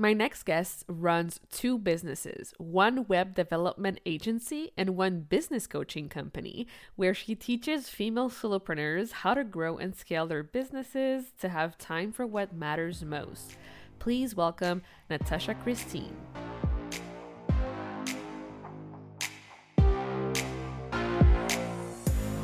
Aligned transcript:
My 0.00 0.14
next 0.14 0.44
guest 0.44 0.86
runs 0.88 1.40
two 1.52 1.76
businesses 1.76 2.54
one 2.56 3.06
web 3.06 3.34
development 3.34 4.00
agency 4.06 4.72
and 4.74 4.96
one 4.96 5.20
business 5.20 5.66
coaching 5.66 6.08
company, 6.08 6.66
where 6.96 7.12
she 7.12 7.34
teaches 7.34 7.90
female 7.90 8.30
solopreneurs 8.30 9.12
how 9.12 9.34
to 9.34 9.44
grow 9.44 9.76
and 9.76 9.94
scale 9.94 10.26
their 10.26 10.42
businesses 10.42 11.32
to 11.40 11.50
have 11.50 11.76
time 11.76 12.12
for 12.12 12.26
what 12.26 12.54
matters 12.54 13.04
most. 13.04 13.58
Please 13.98 14.34
welcome 14.34 14.80
Natasha 15.10 15.52
Christine. 15.52 16.16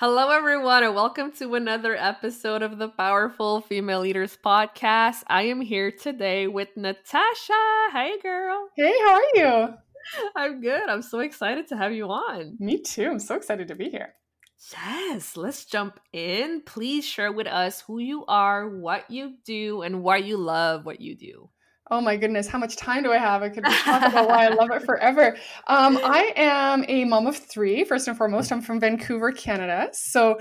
Hello, 0.00 0.30
everyone, 0.30 0.82
and 0.82 0.94
welcome 0.94 1.30
to 1.32 1.56
another 1.56 1.94
episode 1.94 2.62
of 2.62 2.78
the 2.78 2.88
Powerful 2.88 3.60
Female 3.60 4.00
Leaders 4.00 4.38
Podcast. 4.42 5.22
I 5.26 5.42
am 5.42 5.60
here 5.60 5.90
today 5.90 6.46
with 6.46 6.68
Natasha. 6.74 7.52
Hey, 7.92 8.14
girl. 8.22 8.70
Hey, 8.74 8.94
how 8.98 9.14
are 9.14 9.22
you? 9.34 9.74
I'm 10.34 10.62
good. 10.62 10.88
I'm 10.88 11.02
so 11.02 11.18
excited 11.18 11.68
to 11.68 11.76
have 11.76 11.92
you 11.92 12.06
on. 12.06 12.56
Me 12.58 12.80
too. 12.80 13.10
I'm 13.10 13.18
so 13.18 13.34
excited 13.34 13.68
to 13.68 13.74
be 13.74 13.90
here. 13.90 14.14
Yes, 14.72 15.36
let's 15.36 15.66
jump 15.66 16.00
in. 16.14 16.62
Please 16.64 17.04
share 17.04 17.30
with 17.30 17.46
us 17.46 17.82
who 17.82 17.98
you 17.98 18.24
are, 18.24 18.70
what 18.70 19.10
you 19.10 19.34
do, 19.44 19.82
and 19.82 20.02
why 20.02 20.16
you 20.16 20.38
love 20.38 20.86
what 20.86 21.02
you 21.02 21.14
do. 21.14 21.50
Oh 21.92 22.00
my 22.00 22.16
goodness, 22.16 22.46
how 22.46 22.58
much 22.58 22.76
time 22.76 23.02
do 23.02 23.12
I 23.12 23.18
have? 23.18 23.42
I 23.42 23.48
could 23.48 23.64
talk 23.64 24.02
about 24.02 24.28
why 24.28 24.46
I 24.46 24.48
love 24.54 24.70
it 24.70 24.82
forever. 24.82 25.36
Um, 25.66 25.98
I 26.04 26.32
am 26.36 26.84
a 26.86 27.04
mom 27.04 27.26
of 27.26 27.36
three, 27.36 27.82
first 27.82 28.06
and 28.06 28.16
foremost. 28.16 28.52
I'm 28.52 28.62
from 28.62 28.78
Vancouver, 28.78 29.32
Canada. 29.32 29.88
So, 29.92 30.38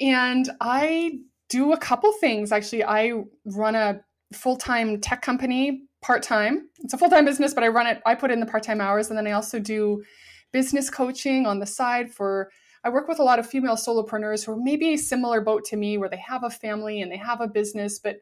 and 0.00 0.48
I 0.62 1.18
do 1.50 1.74
a 1.74 1.76
couple 1.76 2.12
things. 2.12 2.50
Actually, 2.50 2.84
I 2.84 3.12
run 3.44 3.74
a 3.74 4.00
full 4.32 4.56
time 4.56 4.98
tech 5.02 5.20
company 5.20 5.82
part 6.00 6.22
time. 6.22 6.70
It's 6.78 6.94
a 6.94 6.98
full 6.98 7.10
time 7.10 7.26
business, 7.26 7.52
but 7.52 7.62
I 7.62 7.68
run 7.68 7.86
it, 7.86 8.00
I 8.06 8.14
put 8.14 8.30
in 8.30 8.40
the 8.40 8.46
part 8.46 8.62
time 8.62 8.80
hours. 8.80 9.10
And 9.10 9.18
then 9.18 9.26
I 9.26 9.32
also 9.32 9.58
do 9.58 10.02
business 10.50 10.88
coaching 10.88 11.46
on 11.46 11.58
the 11.58 11.66
side 11.66 12.10
for. 12.10 12.50
I 12.84 12.88
work 12.88 13.08
with 13.08 13.18
a 13.18 13.24
lot 13.24 13.40
of 13.40 13.48
female 13.48 13.74
solopreneurs 13.74 14.46
who 14.46 14.52
are 14.52 14.56
maybe 14.56 14.94
a 14.94 14.96
similar 14.96 15.40
boat 15.40 15.64
to 15.66 15.76
me, 15.76 15.98
where 15.98 16.08
they 16.08 16.22
have 16.24 16.44
a 16.44 16.50
family 16.50 17.02
and 17.02 17.10
they 17.10 17.16
have 17.16 17.40
a 17.40 17.48
business, 17.48 17.98
but 17.98 18.18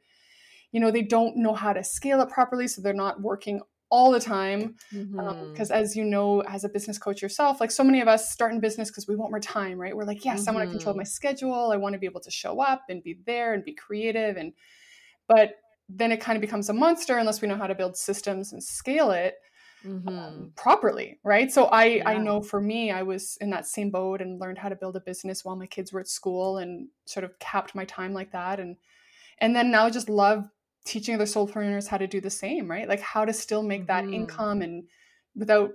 you 0.75 0.81
know 0.81 0.91
they 0.91 1.03
don't 1.03 1.37
know 1.37 1.55
how 1.55 1.73
to 1.73 1.85
scale 1.85 2.21
it 2.21 2.29
properly 2.29 2.67
so 2.67 2.83
they're 2.83 2.93
not 2.93 3.23
working 3.23 3.61
all 3.91 4.11
the 4.11 4.19
time 4.19 4.75
because 4.91 5.07
mm-hmm. 5.07 5.21
um, 5.21 5.55
as 5.71 5.95
you 5.95 6.05
know 6.05 6.41
as 6.49 6.65
a 6.65 6.69
business 6.69 6.99
coach 6.99 7.23
yourself 7.23 7.61
like 7.61 7.71
so 7.71 7.85
many 7.85 8.01
of 8.01 8.09
us 8.09 8.33
start 8.33 8.53
in 8.53 8.59
business 8.59 8.91
because 8.91 9.07
we 9.07 9.15
want 9.15 9.31
more 9.31 9.39
time 9.39 9.79
right 9.79 9.97
we're 9.97 10.05
like 10.05 10.25
yes 10.25 10.41
mm-hmm. 10.41 10.51
i 10.51 10.53
want 10.55 10.69
to 10.69 10.75
control 10.75 10.97
my 10.97 11.05
schedule 11.05 11.71
i 11.71 11.77
want 11.77 11.93
to 11.93 11.99
be 11.99 12.07
able 12.07 12.21
to 12.21 12.31
show 12.31 12.61
up 12.61 12.83
and 12.89 13.05
be 13.05 13.17
there 13.25 13.55
and 13.55 13.65
be 13.65 13.73
creative 13.73 14.37
and 14.37 14.53
but 15.29 15.53
then 15.89 16.11
it 16.11 16.21
kind 16.21 16.37
of 16.37 16.41
becomes 16.41 16.69
a 16.69 16.73
monster 16.73 17.19
unless 17.19 17.41
we 17.41 17.47
know 17.47 17.57
how 17.57 17.69
to 17.69 17.75
build 17.75 17.97
systems 17.97 18.53
and 18.53 18.61
scale 18.61 19.13
it 19.13 19.37
mm-hmm. 19.87 20.09
um, 20.09 20.53
properly 20.57 21.21
right 21.23 21.53
so 21.53 21.67
i 21.67 21.85
yeah. 21.85 22.09
i 22.09 22.19
know 22.19 22.43
for 22.43 22.61
me 22.61 22.91
i 22.91 23.03
was 23.03 23.39
in 23.41 23.51
that 23.51 23.65
same 23.65 23.93
boat 23.93 24.21
and 24.21 24.41
learned 24.41 24.59
how 24.59 24.69
to 24.69 24.75
build 24.75 24.97
a 24.97 25.01
business 25.01 25.45
while 25.45 25.55
my 25.55 25.67
kids 25.67 25.93
were 25.93 26.01
at 26.01 26.09
school 26.09 26.59
and 26.59 26.89
sort 27.05 27.23
of 27.23 27.39
capped 27.39 27.77
my 27.77 27.85
time 27.85 28.13
like 28.13 28.33
that 28.33 28.59
and 28.59 28.77
and 29.39 29.55
then 29.55 29.71
now 29.71 29.89
just 29.91 30.09
love 30.09 30.49
teaching 30.85 31.15
other 31.15 31.25
solopreneurs 31.25 31.89
how 31.89 31.99
to 31.99 32.07
do 32.07 32.21
the 32.21 32.31
same, 32.31 32.71
right? 32.71 32.89
Like 32.89 33.01
how 33.01 33.25
to 33.25 33.33
still 33.33 33.63
make 33.63 33.87
that 33.87 34.05
mm-hmm. 34.05 34.15
income 34.15 34.63
and 34.63 34.85
without, 35.35 35.71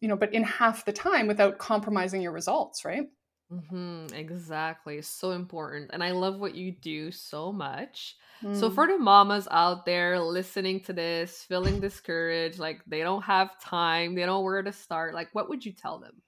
you 0.00 0.08
know, 0.08 0.16
but 0.16 0.32
in 0.34 0.42
half 0.42 0.84
the 0.84 0.92
time 0.92 1.26
without 1.26 1.58
compromising 1.58 2.22
your 2.22 2.32
results, 2.32 2.84
right? 2.84 3.06
Mm-hmm, 3.52 4.14
exactly. 4.14 5.00
So 5.02 5.30
important. 5.30 5.90
And 5.92 6.02
I 6.02 6.10
love 6.10 6.40
what 6.40 6.54
you 6.54 6.72
do 6.72 7.12
so 7.12 7.52
much. 7.52 8.16
Mm. 8.42 8.58
So, 8.58 8.70
for 8.70 8.88
the 8.88 8.98
mamas 8.98 9.46
out 9.50 9.86
there 9.86 10.18
listening 10.18 10.80
to 10.80 10.92
this, 10.92 11.44
feeling 11.48 11.80
discouraged, 11.80 12.58
like 12.58 12.82
they 12.86 13.00
don't 13.00 13.22
have 13.22 13.60
time, 13.60 14.14
they 14.14 14.22
don't 14.22 14.28
know 14.28 14.40
where 14.40 14.62
to 14.62 14.72
start, 14.72 15.14
like 15.14 15.28
what 15.32 15.48
would 15.48 15.64
you 15.64 15.72
tell 15.72 16.00
them? 16.00 16.22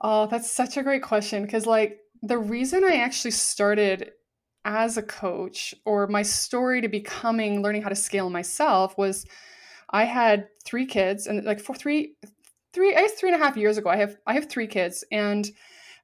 Oh, 0.00 0.26
that's 0.26 0.50
such 0.50 0.76
a 0.76 0.82
great 0.82 1.02
question. 1.02 1.44
Because, 1.44 1.66
like, 1.66 1.98
the 2.22 2.38
reason 2.38 2.84
I 2.84 2.96
actually 2.96 3.32
started 3.32 4.12
as 4.64 4.96
a 4.96 5.02
coach 5.02 5.74
or 5.84 6.06
my 6.06 6.22
story 6.22 6.80
to 6.80 6.88
becoming 6.88 7.62
learning 7.62 7.82
how 7.82 7.88
to 7.88 7.96
scale 7.96 8.30
myself 8.30 8.96
was 8.96 9.26
I 9.90 10.04
had 10.04 10.48
three 10.64 10.86
kids 10.86 11.26
and 11.26 11.44
like 11.44 11.60
for 11.60 11.74
three 11.74 12.14
three 12.72 12.94
I 12.94 13.02
guess 13.02 13.14
three 13.14 13.32
and 13.32 13.40
a 13.40 13.44
half 13.44 13.56
years 13.56 13.76
ago 13.78 13.90
I 13.90 13.96
have 13.96 14.16
I 14.26 14.34
have 14.34 14.48
three 14.48 14.66
kids 14.66 15.04
and 15.10 15.48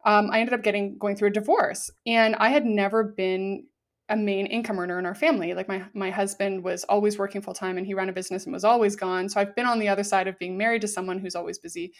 um, 0.04 0.30
I 0.30 0.40
ended 0.40 0.54
up 0.54 0.62
getting 0.62 0.96
going 0.98 1.16
through 1.16 1.28
a 1.28 1.32
divorce 1.32 1.90
and 2.06 2.34
I 2.36 2.50
had 2.50 2.64
never 2.64 3.04
been 3.04 3.64
a 4.08 4.16
main 4.16 4.46
income 4.46 4.78
earner 4.78 4.98
in 4.98 5.06
our 5.06 5.14
family. 5.14 5.54
Like 5.54 5.68
my 5.68 5.84
my 5.94 6.10
husband 6.10 6.64
was 6.64 6.84
always 6.84 7.18
working 7.18 7.40
full 7.40 7.54
time 7.54 7.78
and 7.78 7.86
he 7.86 7.94
ran 7.94 8.08
a 8.08 8.12
business 8.12 8.44
and 8.44 8.52
was 8.52 8.64
always 8.64 8.96
gone 8.96 9.28
so 9.28 9.40
I've 9.40 9.54
been 9.54 9.66
on 9.66 9.78
the 9.78 9.88
other 9.88 10.04
side 10.04 10.28
of 10.28 10.38
being 10.38 10.58
married 10.58 10.82
to 10.82 10.88
someone 10.88 11.18
who's 11.18 11.36
always 11.36 11.58
busy. 11.58 11.92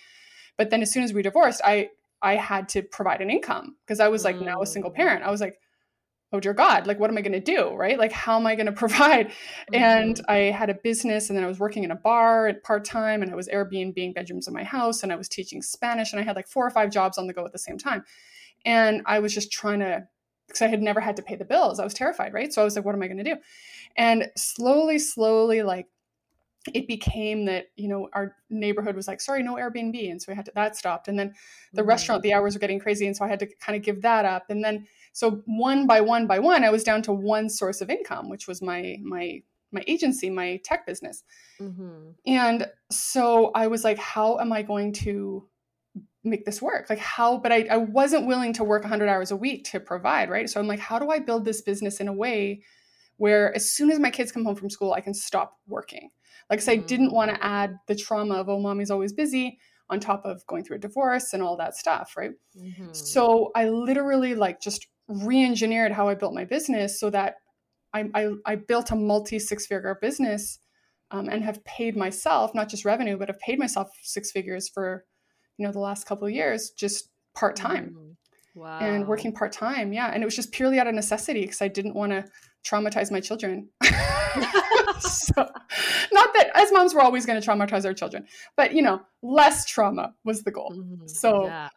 But 0.56 0.70
then 0.70 0.82
as 0.82 0.92
soon 0.92 1.04
as 1.04 1.12
we 1.12 1.22
divorced 1.22 1.60
I 1.64 1.90
I 2.20 2.34
had 2.34 2.68
to 2.70 2.82
provide 2.82 3.20
an 3.20 3.30
income 3.30 3.76
because 3.86 4.00
I 4.00 4.08
was 4.08 4.24
like 4.24 4.36
mm. 4.36 4.44
now 4.44 4.60
a 4.60 4.66
single 4.66 4.90
parent. 4.90 5.22
I 5.22 5.30
was 5.30 5.40
like 5.40 5.58
oh 6.32 6.40
dear 6.40 6.52
god 6.52 6.86
like 6.86 6.98
what 7.00 7.10
am 7.10 7.16
i 7.16 7.22
going 7.22 7.32
to 7.32 7.40
do 7.40 7.74
right? 7.74 7.98
Like 7.98 8.12
how 8.12 8.38
am 8.38 8.46
i 8.46 8.54
going 8.54 8.66
to 8.72 8.72
provide 8.72 9.28
mm-hmm. 9.28 9.74
and 9.74 10.20
i 10.28 10.36
had 10.36 10.70
a 10.70 10.74
business 10.74 11.28
and 11.28 11.36
then 11.36 11.44
i 11.44 11.48
was 11.48 11.58
working 11.58 11.84
in 11.84 11.90
a 11.90 11.96
bar 11.96 12.48
at 12.48 12.62
part-time 12.62 13.22
and 13.22 13.30
i 13.30 13.34
was 13.34 13.48
airbnb 13.48 14.14
bedrooms 14.14 14.48
in 14.48 14.54
my 14.54 14.64
house 14.64 15.02
and 15.02 15.12
i 15.12 15.16
was 15.16 15.28
teaching 15.28 15.62
spanish 15.62 16.12
and 16.12 16.20
i 16.20 16.24
had 16.24 16.36
like 16.36 16.48
four 16.48 16.66
or 16.66 16.70
five 16.70 16.90
jobs 16.90 17.18
on 17.18 17.26
the 17.26 17.32
go 17.32 17.44
at 17.44 17.52
the 17.52 17.58
same 17.58 17.78
time. 17.78 18.04
And 18.64 19.02
i 19.06 19.18
was 19.18 19.32
just 19.32 19.52
trying 19.52 19.80
to 19.80 20.06
because 20.46 20.62
i 20.62 20.66
had 20.66 20.82
never 20.82 21.00
had 21.00 21.16
to 21.16 21.22
pay 21.22 21.36
the 21.36 21.44
bills. 21.44 21.80
I 21.80 21.84
was 21.84 21.94
terrified 21.94 22.32
right? 22.34 22.52
So 22.52 22.62
i 22.62 22.64
was 22.64 22.76
like 22.76 22.84
what 22.84 22.94
am 22.94 23.02
i 23.02 23.06
going 23.06 23.18
to 23.18 23.24
do? 23.24 23.36
And 23.96 24.28
slowly 24.36 24.98
slowly 24.98 25.62
like 25.62 25.86
it 26.74 26.86
became 26.86 27.46
that 27.46 27.66
you 27.76 27.88
know 27.88 28.08
our 28.12 28.36
neighborhood 28.50 28.96
was 28.96 29.08
like 29.08 29.20
sorry 29.20 29.42
no 29.42 29.54
airbnb. 29.54 30.10
And 30.10 30.20
so 30.20 30.30
we 30.32 30.36
had 30.36 30.44
to 30.46 30.52
that 30.54 30.76
stopped. 30.76 31.08
And 31.08 31.18
then 31.18 31.34
the 31.72 31.82
mm-hmm. 31.82 31.88
restaurant 31.88 32.22
the 32.22 32.34
hours 32.34 32.54
were 32.54 32.60
getting 32.60 32.80
crazy 32.80 33.06
and 33.06 33.16
so 33.16 33.24
i 33.24 33.28
had 33.28 33.38
to 33.38 33.46
kind 33.60 33.76
of 33.76 33.82
give 33.82 34.02
that 34.02 34.24
up. 34.24 34.46
And 34.50 34.62
then 34.64 34.86
so 35.12 35.42
one 35.46 35.86
by 35.86 36.00
one 36.00 36.26
by 36.26 36.38
one 36.38 36.64
i 36.64 36.70
was 36.70 36.84
down 36.84 37.02
to 37.02 37.12
one 37.12 37.48
source 37.48 37.80
of 37.80 37.90
income 37.90 38.28
which 38.28 38.46
was 38.46 38.62
my 38.62 38.96
my 39.02 39.40
my 39.70 39.84
agency 39.86 40.30
my 40.30 40.58
tech 40.64 40.86
business. 40.86 41.22
Mm-hmm. 41.60 42.10
and 42.26 42.66
so 42.90 43.50
i 43.54 43.66
was 43.66 43.84
like 43.84 43.98
how 43.98 44.38
am 44.38 44.52
i 44.52 44.62
going 44.62 44.92
to 44.92 45.48
make 46.24 46.44
this 46.44 46.60
work? 46.60 46.86
Like 46.90 46.98
how 46.98 47.38
but 47.38 47.52
I, 47.52 47.66
I 47.70 47.76
wasn't 47.76 48.26
willing 48.26 48.52
to 48.54 48.64
work 48.64 48.82
100 48.82 49.08
hours 49.08 49.30
a 49.30 49.36
week 49.36 49.64
to 49.70 49.80
provide 49.80 50.30
right? 50.30 50.48
So 50.48 50.60
i'm 50.60 50.66
like 50.66 50.80
how 50.80 50.98
do 50.98 51.10
i 51.10 51.18
build 51.18 51.44
this 51.44 51.62
business 51.62 52.00
in 52.00 52.08
a 52.08 52.12
way 52.12 52.62
where 53.16 53.54
as 53.54 53.70
soon 53.70 53.90
as 53.90 53.98
my 53.98 54.10
kids 54.10 54.30
come 54.30 54.44
home 54.44 54.56
from 54.56 54.70
school 54.70 54.92
i 54.92 55.00
can 55.00 55.14
stop 55.14 55.56
working? 55.66 56.10
Like 56.50 56.60
so 56.60 56.72
i 56.72 56.76
didn't 56.76 57.12
want 57.12 57.30
to 57.30 57.44
add 57.44 57.76
the 57.86 57.96
trauma 57.96 58.34
of 58.34 58.48
oh 58.48 58.60
mommy's 58.60 58.90
always 58.90 59.12
busy 59.12 59.58
on 59.90 60.00
top 60.00 60.22
of 60.24 60.46
going 60.46 60.64
through 60.64 60.76
a 60.76 60.80
divorce 60.80 61.32
and 61.32 61.42
all 61.42 61.56
that 61.56 61.74
stuff 61.74 62.14
right? 62.16 62.32
Mm-hmm. 62.58 62.92
so 62.92 63.50
i 63.54 63.68
literally 63.68 64.34
like 64.34 64.60
just 64.60 64.86
re-engineered 65.08 65.92
how 65.92 66.08
I 66.08 66.14
built 66.14 66.34
my 66.34 66.44
business 66.44 67.00
so 67.00 67.10
that 67.10 67.36
I, 67.94 68.08
I, 68.14 68.30
I 68.44 68.54
built 68.56 68.90
a 68.90 68.96
multi 68.96 69.38
six 69.38 69.66
figure 69.66 69.98
business 70.00 70.58
um, 71.10 71.28
and 71.28 71.42
have 71.42 71.64
paid 71.64 71.96
myself 71.96 72.54
not 72.54 72.68
just 72.68 72.84
revenue 72.84 73.16
but 73.16 73.28
have 73.28 73.40
paid 73.40 73.58
myself 73.58 73.88
six 74.02 74.30
figures 74.30 74.68
for 74.68 75.04
you 75.56 75.66
know 75.66 75.72
the 75.72 75.78
last 75.78 76.06
couple 76.06 76.26
of 76.26 76.32
years 76.32 76.70
just 76.70 77.08
part 77.34 77.56
time 77.56 77.94
mm-hmm. 77.96 78.60
wow. 78.60 78.78
and 78.80 79.06
working 79.06 79.32
part 79.32 79.52
time 79.52 79.92
yeah 79.92 80.10
and 80.12 80.22
it 80.22 80.26
was 80.26 80.36
just 80.36 80.52
purely 80.52 80.78
out 80.78 80.86
of 80.86 80.94
necessity 80.94 81.42
because 81.42 81.62
I 81.62 81.68
didn't 81.68 81.94
want 81.94 82.12
to 82.12 82.24
traumatize 82.66 83.10
my 83.10 83.20
children 83.20 83.68
so 85.00 85.48
not 86.12 86.34
that 86.34 86.50
as 86.54 86.70
moms 86.72 86.94
we're 86.94 87.00
always 87.00 87.24
going 87.24 87.40
to 87.40 87.46
traumatize 87.46 87.86
our 87.86 87.94
children 87.94 88.26
but 88.56 88.74
you 88.74 88.82
know 88.82 89.00
less 89.22 89.64
trauma 89.64 90.12
was 90.24 90.42
the 90.42 90.50
goal 90.50 90.72
mm-hmm. 90.76 91.06
so 91.06 91.46
yeah 91.46 91.70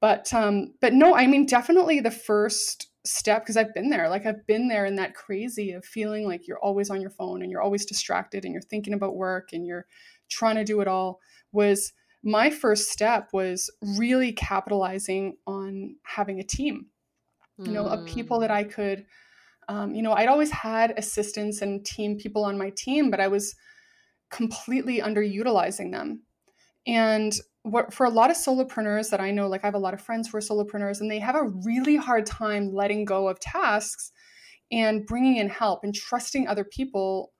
but 0.00 0.32
um 0.32 0.74
but 0.80 0.92
no 0.92 1.14
i 1.14 1.26
mean 1.26 1.46
definitely 1.46 2.00
the 2.00 2.10
first 2.10 2.88
step 3.08 3.42
because 3.42 3.56
I've 3.56 3.74
been 3.74 3.90
there. 3.90 4.08
Like 4.08 4.26
I've 4.26 4.46
been 4.46 4.68
there 4.68 4.84
in 4.84 4.96
that 4.96 5.14
crazy 5.14 5.72
of 5.72 5.84
feeling 5.84 6.26
like 6.26 6.46
you're 6.46 6.58
always 6.58 6.90
on 6.90 7.00
your 7.00 7.10
phone 7.10 7.42
and 7.42 7.50
you're 7.50 7.62
always 7.62 7.86
distracted 7.86 8.44
and 8.44 8.52
you're 8.52 8.62
thinking 8.62 8.92
about 8.92 9.16
work 9.16 9.52
and 9.52 9.66
you're 9.66 9.86
trying 10.28 10.56
to 10.56 10.64
do 10.64 10.80
it 10.80 10.88
all 10.88 11.20
was 11.52 11.92
my 12.22 12.50
first 12.50 12.90
step 12.90 13.30
was 13.32 13.70
really 13.96 14.32
capitalizing 14.32 15.36
on 15.46 15.96
having 16.02 16.38
a 16.38 16.44
team. 16.44 16.86
You 17.64 17.72
know, 17.72 17.86
of 17.86 18.04
people 18.04 18.40
that 18.40 18.50
Mm. 18.50 18.54
I 18.54 18.64
could 18.64 19.06
um, 19.68 19.94
you 19.94 20.00
know, 20.00 20.14
I'd 20.14 20.28
always 20.28 20.50
had 20.50 20.94
assistants 20.96 21.60
and 21.60 21.84
team 21.84 22.16
people 22.16 22.44
on 22.44 22.56
my 22.56 22.70
team, 22.70 23.10
but 23.10 23.20
I 23.20 23.28
was 23.28 23.54
completely 24.30 25.00
underutilizing 25.00 25.92
them. 25.92 26.22
And 26.86 27.38
what 27.70 27.92
for 27.92 28.06
a 28.06 28.10
lot 28.10 28.30
of 28.30 28.36
solopreneurs 28.36 29.10
that 29.10 29.20
I 29.20 29.30
know, 29.30 29.48
like 29.48 29.64
I 29.64 29.66
have 29.66 29.74
a 29.74 29.78
lot 29.78 29.94
of 29.94 30.00
friends 30.00 30.28
who 30.28 30.36
are 30.38 30.40
solopreneurs, 30.40 31.00
and 31.00 31.10
they 31.10 31.18
have 31.18 31.36
a 31.36 31.48
really 31.64 31.96
hard 31.96 32.26
time 32.26 32.72
letting 32.72 33.04
go 33.04 33.28
of 33.28 33.40
tasks 33.40 34.12
and 34.70 35.06
bringing 35.06 35.36
in 35.36 35.48
help 35.48 35.84
and 35.84 35.94
trusting 35.94 36.46
other 36.46 36.64
people 36.64 37.32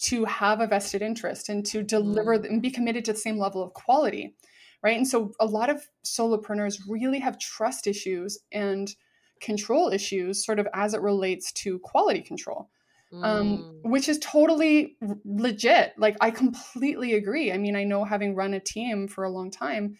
to 0.00 0.24
have 0.24 0.60
a 0.60 0.66
vested 0.66 1.02
interest 1.02 1.48
and 1.48 1.64
to 1.66 1.82
deliver 1.82 2.38
Mm. 2.38 2.50
and 2.50 2.62
be 2.62 2.70
committed 2.70 3.04
to 3.04 3.12
the 3.12 3.18
same 3.18 3.38
level 3.38 3.62
of 3.62 3.72
quality. 3.74 4.34
Right. 4.82 4.96
And 4.96 5.08
so 5.08 5.32
a 5.40 5.46
lot 5.46 5.70
of 5.70 5.86
solopreneurs 6.04 6.78
really 6.88 7.20
have 7.20 7.38
trust 7.38 7.86
issues 7.86 8.38
and 8.52 8.94
control 9.40 9.90
issues, 9.90 10.44
sort 10.44 10.58
of 10.58 10.68
as 10.74 10.94
it 10.94 11.00
relates 11.00 11.52
to 11.52 11.78
quality 11.80 12.20
control 12.20 12.68
um, 13.22 13.66
Mm. 13.66 13.84
which 13.84 14.08
is 14.08 14.18
totally 14.18 14.96
r- 15.02 15.16
legit. 15.24 15.94
Like, 15.98 16.16
I 16.20 16.30
completely 16.30 17.14
agree. 17.14 17.52
I 17.52 17.58
mean, 17.58 17.76
I 17.76 17.84
know 17.84 18.04
having 18.04 18.34
run 18.34 18.54
a 18.54 18.60
team 18.60 19.08
for 19.08 19.24
a 19.24 19.30
long 19.30 19.50
time, 19.50 19.96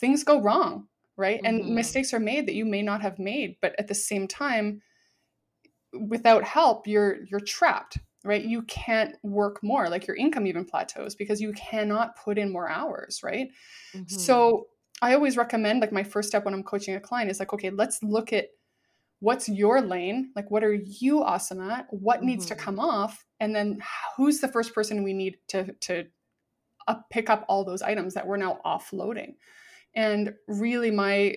things 0.00 0.24
go 0.24 0.40
wrong, 0.42 0.88
right? 1.16 1.40
And 1.44 1.66
Mhm. 1.66 1.74
mistakes 1.74 2.14
are 2.14 2.20
made 2.20 2.46
that 2.48 2.54
you 2.54 2.64
may 2.66 2.82
not 2.82 3.02
have 3.02 3.18
made, 3.18 3.56
but 3.62 3.74
at 3.78 3.88
the 3.88 3.94
same 3.94 4.28
time, 4.28 4.82
without 5.92 6.44
help, 6.44 6.86
you're 6.86 7.24
you're 7.24 7.40
trapped, 7.40 7.98
right? 8.24 8.44
You 8.44 8.62
can't 8.62 9.16
work 9.22 9.62
more. 9.62 9.88
Like 9.88 10.06
your 10.06 10.16
income 10.16 10.46
even 10.46 10.64
plateaus 10.64 11.14
because 11.14 11.40
you 11.40 11.52
cannot 11.52 12.16
put 12.16 12.38
in 12.38 12.52
more 12.52 12.68
hours, 12.68 13.20
right? 13.22 13.48
Mhm. 13.94 14.48
So 14.48 14.68
I 15.02 15.14
always 15.14 15.36
recommend 15.36 15.80
like 15.80 15.92
my 15.92 16.04
first 16.04 16.28
step 16.28 16.44
when 16.44 16.54
I'm 16.54 16.64
coaching 16.64 16.94
a 16.96 17.00
client 17.00 17.30
is 17.30 17.40
like, 17.40 17.54
okay, 17.54 17.70
let's 17.70 18.02
look 18.02 18.32
at 18.32 18.48
what's 19.20 19.48
your 19.48 19.80
lane 19.80 20.32
like 20.36 20.50
what 20.50 20.62
are 20.64 20.74
you 20.74 21.22
awesome 21.22 21.60
at 21.60 21.86
what 21.92 22.22
needs 22.22 22.46
to 22.46 22.54
Mhm. 22.54 22.58
come 22.58 22.78
off 22.80 23.24
and 23.40 23.54
then 23.54 23.80
who's 24.16 24.40
the 24.40 24.48
first 24.48 24.74
person 24.74 25.02
we 25.04 25.12
need 25.12 25.38
to 25.48 25.72
to 25.74 26.06
up, 26.88 27.08
pick 27.10 27.28
up 27.30 27.44
all 27.48 27.64
those 27.64 27.82
items 27.82 28.14
that 28.14 28.26
we're 28.26 28.36
now 28.36 28.60
offloading 28.64 29.36
and 29.94 30.34
really 30.48 30.90
my 30.90 31.36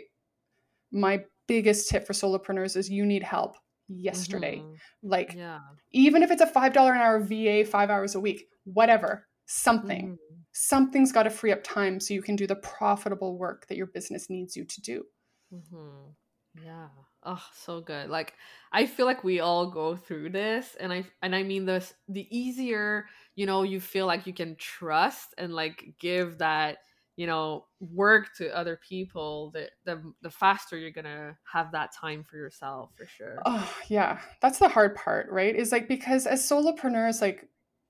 my 0.92 1.24
biggest 1.48 1.90
tip 1.90 2.06
for 2.08 2.14
solopreneurs 2.14 2.76
is 2.78 2.90
you 2.90 3.06
need 3.06 3.24
help 3.24 3.58
yesterday 3.88 4.58
Mhm. 4.58 4.78
like 5.04 5.34
Yeah. 5.36 5.60
even 5.92 6.24
if 6.24 6.32
it's 6.32 6.42
a 6.42 6.48
five 6.48 6.74
dollar 6.74 6.94
an 6.94 7.02
hour 7.02 7.20
va 7.20 7.66
five 7.66 7.90
hours 7.90 8.16
a 8.16 8.20
week 8.20 8.48
whatever 8.66 9.28
something 9.48 10.18
Mhm. 10.18 10.46
something's 10.54 11.12
got 11.12 11.24
to 11.24 11.30
free 11.30 11.52
up 11.52 11.64
time 11.64 12.00
so 12.00 12.14
you 12.14 12.22
can 12.22 12.36
do 12.38 12.48
the 12.48 12.56
profitable 12.56 13.38
work 13.38 13.68
that 13.68 13.78
your 13.78 13.88
business 13.88 14.30
needs 14.30 14.56
you 14.56 14.66
to 14.66 14.82
do 14.82 15.06
Mhm. 15.52 16.16
Yeah. 16.64 16.90
Oh, 17.24 17.44
so 17.54 17.82
good. 17.82 18.10
Like 18.10 18.34
I 18.72 18.86
feel 18.88 19.06
like 19.06 19.24
we 19.24 19.40
all 19.40 19.70
go 19.70 19.96
through 19.96 20.30
this 20.32 20.76
and 20.80 20.92
I 20.92 21.06
and 21.22 21.36
I 21.36 21.44
mean 21.44 21.66
this 21.66 21.94
the 22.08 22.28
easier, 22.36 23.06
you 23.36 23.46
know, 23.46 23.62
you 23.64 23.80
feel 23.80 24.08
like 24.08 24.26
you 24.26 24.34
can 24.34 24.56
trust 24.56 25.34
and 25.38 25.54
like 25.54 25.94
give 26.00 26.40
that, 26.40 26.80
you 27.16 27.28
know, 27.28 27.66
work 27.80 28.34
to 28.38 28.56
other 28.56 28.80
people, 28.88 29.52
the 29.52 29.70
the 29.86 30.14
the 30.22 30.32
faster 30.32 30.78
you're 30.78 30.92
to 30.92 31.36
have 31.52 31.72
that 31.74 31.92
time 31.94 32.24
for 32.24 32.38
yourself 32.38 32.90
for 32.98 33.06
sure. 33.06 33.42
Oh, 33.46 33.72
yeah. 33.88 34.20
That's 34.42 34.60
the 34.60 34.70
hard 34.70 34.96
part, 34.96 35.30
right? 35.30 35.56
Is 35.56 35.72
like 35.72 35.88
because 35.88 36.26
as 36.26 36.42
solopreneurs, 36.48 37.22
like 37.22 37.50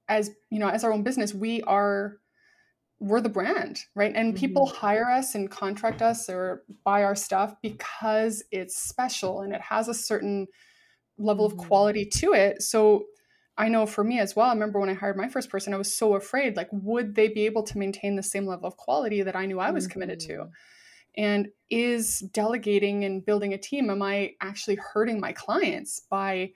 as 0.10 0.32
you 0.50 0.60
know, 0.60 0.68
as 0.68 0.84
our 0.84 0.92
own 0.92 1.04
business, 1.04 1.34
we 1.34 1.62
are 1.64 2.18
we're 3.02 3.22
the 3.22 3.30
brand, 3.30 3.86
right? 3.96 4.14
And 4.16 4.36
people 4.36 4.66
Mhm. 4.66 4.76
hire 4.76 5.10
us 5.12 5.36
and 5.36 5.52
contract 5.52 6.04
us 6.04 6.30
or 6.30 6.64
buy 6.86 7.04
our 7.04 7.16
stuff 7.16 7.56
because 7.64 8.44
it's 8.52 8.78
special 8.82 9.42
and 9.42 9.54
it 9.54 9.62
has 9.62 9.90
a 9.90 9.96
certain 9.96 10.48
level 11.18 11.46
of 11.46 11.56
Mhm. 11.56 11.58
quality 11.58 12.06
to 12.06 12.34
it. 12.34 12.62
So 12.62 13.06
I 13.58 13.70
know 13.70 13.86
for 13.86 14.04
me 14.04 14.20
as 14.20 14.36
well, 14.36 14.48
I 14.50 14.54
remember 14.54 14.80
when 14.80 14.90
I 14.90 14.94
hired 14.94 15.18
my 15.18 15.30
first 15.30 15.50
person, 15.50 15.74
I 15.74 15.78
was 15.78 15.96
so 15.96 16.16
afraid 16.16 16.56
like 16.58 16.70
would 16.72 17.16
they 17.16 17.28
be 17.30 17.46
able 17.46 17.64
to 17.64 17.78
maintain 17.78 18.16
the 18.16 18.24
same 18.24 18.46
level 18.46 18.68
of 18.68 18.78
quality 18.78 19.24
that 19.24 19.36
I 19.36 19.46
knew 19.46 19.60
I 19.60 19.72
was 19.72 19.88
committed 19.88 20.20
to? 20.22 20.46
Mhm. 20.46 20.54
and 21.18 21.50
is 21.70 22.20
delegating 22.34 23.04
and 23.06 23.26
building 23.26 23.54
a 23.54 23.58
team 23.58 23.90
am 23.90 24.02
i 24.02 24.34
actually 24.42 24.76
hurting 24.78 25.20
my 25.20 25.34
clients 25.34 26.00
by 26.10 26.52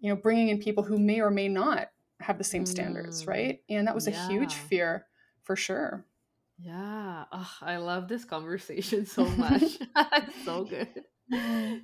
you 0.00 0.10
know 0.10 0.16
bringing 0.16 0.48
in 0.48 0.58
people 0.60 0.84
who 0.84 0.98
may 0.98 1.20
or 1.20 1.30
may 1.30 1.48
not 1.48 1.88
have 2.20 2.38
the 2.38 2.44
same 2.44 2.66
standards 2.66 3.24
Mm. 3.24 3.28
right 3.28 3.62
and 3.70 3.88
that 3.88 3.96
was 3.96 4.08
a 4.08 4.12
huge 4.12 4.56
fear 4.58 5.07
for 5.48 5.56
sure 5.56 6.06
Yeah. 6.58 7.24
Oh, 7.32 7.56
I 7.60 7.76
love 7.76 8.08
this 8.08 8.24
conversation 8.24 9.06
so 9.16 9.34
much. 9.34 9.78
it's 9.96 10.44
so 10.44 10.64
good. 10.64 11.04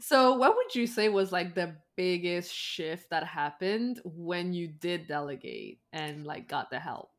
So, 0.01 0.37
what 0.37 0.57
would 0.57 0.75
you 0.75 0.87
say 0.87 1.09
was 1.09 1.31
like 1.33 1.55
the 1.55 1.77
biggest 1.97 2.53
shift 2.53 3.11
that 3.11 3.25
happened 3.25 4.01
when 4.05 4.53
you 4.53 4.69
did 4.69 5.07
delegate 5.07 5.81
and 5.93 6.25
like 6.27 6.49
got 6.49 6.71
the 6.71 6.79
help? 6.81 7.11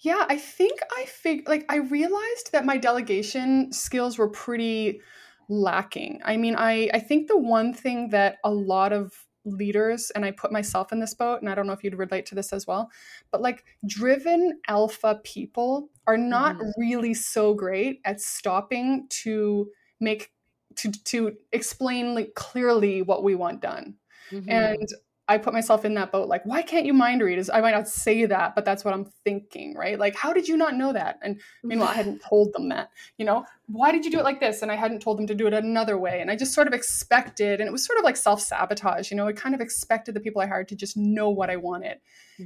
yeah 0.00 0.24
i 0.28 0.36
think 0.36 0.80
i 0.96 1.04
fig 1.06 1.48
like 1.48 1.64
i 1.68 1.76
realized 1.76 2.52
that 2.52 2.64
my 2.64 2.76
delegation 2.76 3.72
skills 3.72 4.18
were 4.18 4.28
pretty 4.28 5.00
lacking 5.48 6.20
i 6.24 6.36
mean 6.36 6.54
i 6.56 6.88
i 6.92 6.98
think 6.98 7.28
the 7.28 7.38
one 7.38 7.72
thing 7.72 8.10
that 8.10 8.38
a 8.44 8.50
lot 8.50 8.92
of 8.92 9.25
leaders 9.46 10.10
and 10.12 10.24
i 10.24 10.30
put 10.30 10.52
myself 10.52 10.92
in 10.92 11.00
this 11.00 11.14
boat 11.14 11.40
and 11.40 11.48
i 11.50 11.54
don't 11.54 11.66
know 11.66 11.72
if 11.72 11.84
you'd 11.84 11.94
relate 11.96 12.26
to 12.26 12.34
this 12.34 12.52
as 12.52 12.66
well 12.66 12.90
but 13.30 13.40
like 13.40 13.64
driven 13.86 14.60
alpha 14.68 15.20
people 15.24 15.90
are 16.06 16.18
not 16.18 16.56
Mhm. 16.56 16.72
really 16.76 17.14
so 17.14 17.54
great 17.54 18.00
at 18.04 18.20
stopping 18.20 19.06
to 19.08 19.70
make 20.00 20.32
to 20.76 20.90
to 21.04 21.36
explain 21.52 22.14
like 22.14 22.34
clearly 22.34 23.02
what 23.02 23.22
we 23.24 23.34
want 23.34 23.62
done 23.62 23.96
Mhm. 24.30 24.76
and 24.76 24.88
I 25.28 25.38
put 25.38 25.52
myself 25.52 25.84
in 25.84 25.94
that 25.94 26.12
boat. 26.12 26.28
Like, 26.28 26.44
why 26.44 26.62
can't 26.62 26.86
you 26.86 26.92
mind 26.92 27.20
read? 27.20 27.38
Is 27.38 27.50
I 27.50 27.60
might 27.60 27.74
not 27.74 27.88
say 27.88 28.26
that, 28.26 28.54
but 28.54 28.64
that's 28.64 28.84
what 28.84 28.94
I'm 28.94 29.06
thinking, 29.24 29.74
right? 29.74 29.98
Like, 29.98 30.14
how 30.14 30.32
did 30.32 30.46
you 30.46 30.56
not 30.56 30.74
know 30.74 30.92
that? 30.92 31.18
And 31.20 31.40
meanwhile, 31.64 31.88
I 31.88 31.94
hadn't 32.02 32.22
told 32.22 32.52
them 32.52 32.68
that. 32.68 32.90
You 33.18 33.24
know, 33.24 33.44
why 33.66 33.90
did 33.90 34.04
you 34.04 34.10
do 34.12 34.20
it 34.20 34.24
like 34.24 34.38
this? 34.38 34.62
And 34.62 34.70
I 34.70 34.76
hadn't 34.76 35.00
told 35.00 35.18
them 35.18 35.26
to 35.26 35.34
do 35.34 35.48
it 35.48 35.54
another 35.54 35.98
way. 35.98 36.20
And 36.20 36.30
I 36.30 36.36
just 36.36 36.54
sort 36.54 36.68
of 36.68 36.72
expected, 36.74 37.60
and 37.60 37.66
it 37.66 37.72
was 37.72 37.84
sort 37.84 37.98
of 37.98 38.04
like 38.04 38.16
self 38.16 38.40
sabotage. 38.40 39.10
You 39.10 39.16
know, 39.16 39.26
I 39.26 39.32
kind 39.32 39.54
of 39.54 39.60
expected 39.60 40.14
the 40.14 40.20
people 40.20 40.40
I 40.40 40.46
hired 40.46 40.68
to 40.68 40.76
just 40.76 40.96
know 40.96 41.28
what 41.28 41.50
I 41.50 41.56
wanted 41.56 41.98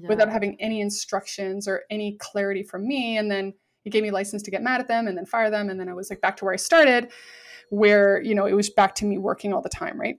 without 0.08 0.30
having 0.30 0.56
any 0.60 0.80
instructions 0.80 1.68
or 1.68 1.82
any 1.90 2.16
clarity 2.18 2.62
from 2.62 2.87
me. 2.87 3.18
And 3.18 3.30
then 3.30 3.52
it 3.84 3.90
gave 3.90 4.02
me 4.02 4.10
license 4.10 4.42
to 4.44 4.50
get 4.50 4.62
mad 4.62 4.80
at 4.80 4.88
them 4.88 5.06
and 5.06 5.18
then 5.18 5.26
fire 5.26 5.50
them. 5.50 5.68
And 5.68 5.78
then 5.78 5.88
I 5.88 5.94
was 5.94 6.08
like 6.08 6.20
back 6.20 6.37
to 6.38 6.44
where 6.44 6.54
I 6.54 6.58
started, 6.58 7.10
where 7.70 8.22
you 8.22 8.34
know 8.34 8.46
it 8.46 8.54
was 8.54 8.70
back 8.70 8.94
to 8.96 9.04
me 9.04 9.18
working 9.18 9.52
all 9.52 9.62
the 9.62 9.68
time, 9.68 10.00
right? 10.00 10.18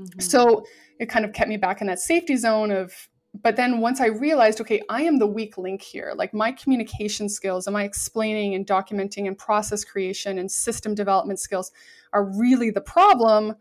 Mhm. 0.00 0.22
So 0.22 0.64
it 0.98 1.06
kind 1.06 1.24
of 1.24 1.32
kept 1.32 1.48
me 1.48 1.56
back 1.56 1.80
in 1.80 1.86
that 1.86 2.00
safety 2.00 2.36
zone 2.36 2.70
of, 2.70 3.08
but 3.42 3.56
then 3.56 3.80
once 3.80 4.00
I 4.00 4.06
realized, 4.06 4.60
okay, 4.60 4.82
I 4.88 5.02
am 5.02 5.18
the 5.18 5.26
weak 5.26 5.56
link 5.56 5.82
here. 5.82 6.12
Like 6.16 6.34
my 6.34 6.52
communication 6.52 7.28
skills 7.28 7.66
and 7.66 7.74
my 7.74 7.84
explaining 7.84 8.54
and 8.54 8.66
documenting 8.66 9.26
and 9.26 9.38
process 9.38 9.84
creation 9.84 10.38
and 10.38 10.50
system 10.50 10.94
development 10.94 11.38
skills 11.38 11.70
are 12.12 12.24
really 12.24 12.70
the 12.70 12.80
problem. 12.80 13.54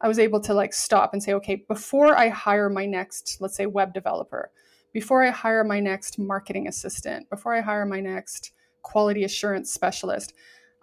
I 0.00 0.08
was 0.08 0.18
able 0.18 0.40
to 0.40 0.54
like 0.54 0.74
stop 0.74 1.12
and 1.12 1.22
say, 1.22 1.32
okay, 1.34 1.64
before 1.68 2.16
I 2.16 2.28
hire 2.28 2.68
my 2.68 2.84
next, 2.84 3.38
let's 3.40 3.56
say, 3.56 3.66
web 3.66 3.94
developer, 3.94 4.50
before 4.92 5.22
I 5.22 5.30
hire 5.30 5.64
my 5.64 5.80
next 5.80 6.18
marketing 6.18 6.68
assistant, 6.68 7.30
before 7.30 7.54
I 7.54 7.60
hire 7.60 7.86
my 7.86 8.00
next 8.00 8.52
quality 8.82 9.24
assurance 9.24 9.72
specialist, 9.72 10.34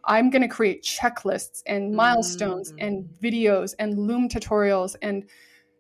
I'm 0.05 0.29
going 0.29 0.41
to 0.41 0.48
create 0.48 0.83
checklists 0.83 1.62
and 1.65 1.95
milestones 1.95 2.74
Mm. 2.74 2.86
and 2.88 3.10
videos 3.22 3.74
and 3.79 3.98
Loom 3.98 4.29
tutorials 4.29 4.95
and 5.01 5.29